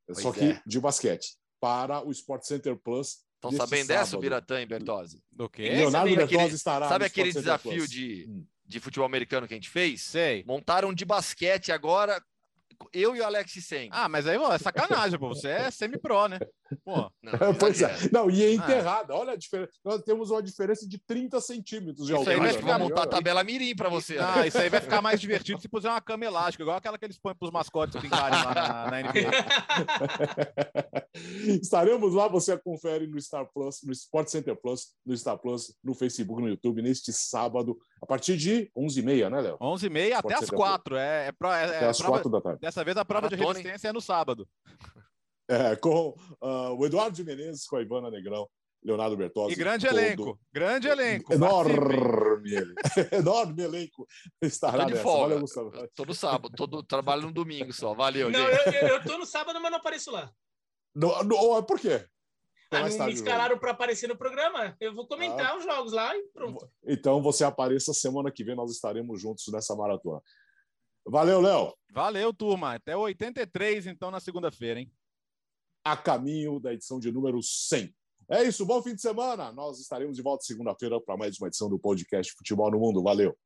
[0.06, 0.62] pois só que é.
[0.66, 3.24] de basquete, para o Sport Center Plus.
[3.36, 4.04] Estão sabendo sábado.
[4.04, 5.22] dessa, Biratã e Bertozzi?
[5.30, 5.68] Do quê?
[5.68, 8.28] Leonardo Bertozzi aquele, estará Sabe aquele desafio de,
[8.66, 10.02] de futebol americano que a gente fez?
[10.02, 10.42] Sei.
[10.44, 12.20] Montaram de basquete agora
[12.92, 13.88] eu e o Alex Sen.
[13.92, 15.28] Ah, mas aí, é sacanagem, pô.
[15.28, 16.38] Você é semi-pro, né?
[16.84, 17.10] Pô.
[17.22, 17.94] Não, pois é.
[18.12, 19.14] Não, e é enterrada.
[19.14, 19.18] Ah.
[19.18, 19.72] Olha a diferença.
[19.84, 23.44] Nós temos uma diferença de 30 centímetros de Isso aí vai ficar montar a tabela
[23.44, 24.18] mirim para você.
[24.18, 24.48] Ah, né?
[24.48, 27.18] isso aí vai ficar mais divertido se puser uma cama elástica, igual aquela que eles
[27.18, 29.30] põem para os mascotes brincarem lá na, na NBA.
[31.62, 35.94] Estaremos lá, você confere no Star Plus, no Sport Center Plus, no Star Plus, no
[35.94, 39.58] Facebook, no YouTube, neste sábado, a partir de 11h30, né, Léo?
[39.58, 40.96] 11h30 até as 4.
[40.96, 42.60] É, é, pro, é, até as 4 da tarde.
[42.60, 43.90] Dessa vez a prova Maratona, de resistência hein?
[43.90, 44.48] é no sábado.
[45.48, 46.08] É, com
[46.42, 48.48] uh, o Eduardo de Menezes, com a Ivana Negrão,
[48.84, 49.52] Leonardo Bertozzi.
[49.52, 49.96] E grande todo...
[49.96, 51.32] elenco, grande elenco.
[51.32, 51.76] Enorme
[53.12, 54.08] enorme elenco.
[54.42, 55.40] Estará tô de folga.
[55.40, 57.94] Valeu, Todo sábado, todo trabalho no domingo só.
[57.94, 60.32] Valeu, Não, eu, eu, eu tô no sábado, mas não apareço lá.
[60.92, 62.04] No, no, por quê?
[62.70, 64.76] Ah, não me escalaram para aparecer no programa.
[64.80, 65.56] Eu vou comentar ah.
[65.56, 66.68] os jogos lá e pronto.
[66.84, 70.20] Então você apareça semana que vem, nós estaremos juntos nessa maratona.
[71.06, 71.72] Valeu, Léo.
[71.92, 72.74] Valeu, turma.
[72.74, 74.90] Até 83, então, na segunda-feira, hein?
[75.84, 77.94] A caminho da edição de número 100.
[78.28, 79.52] É isso, bom fim de semana.
[79.52, 83.00] Nós estaremos de volta segunda-feira para mais uma edição do podcast Futebol no Mundo.
[83.04, 83.38] Valeu.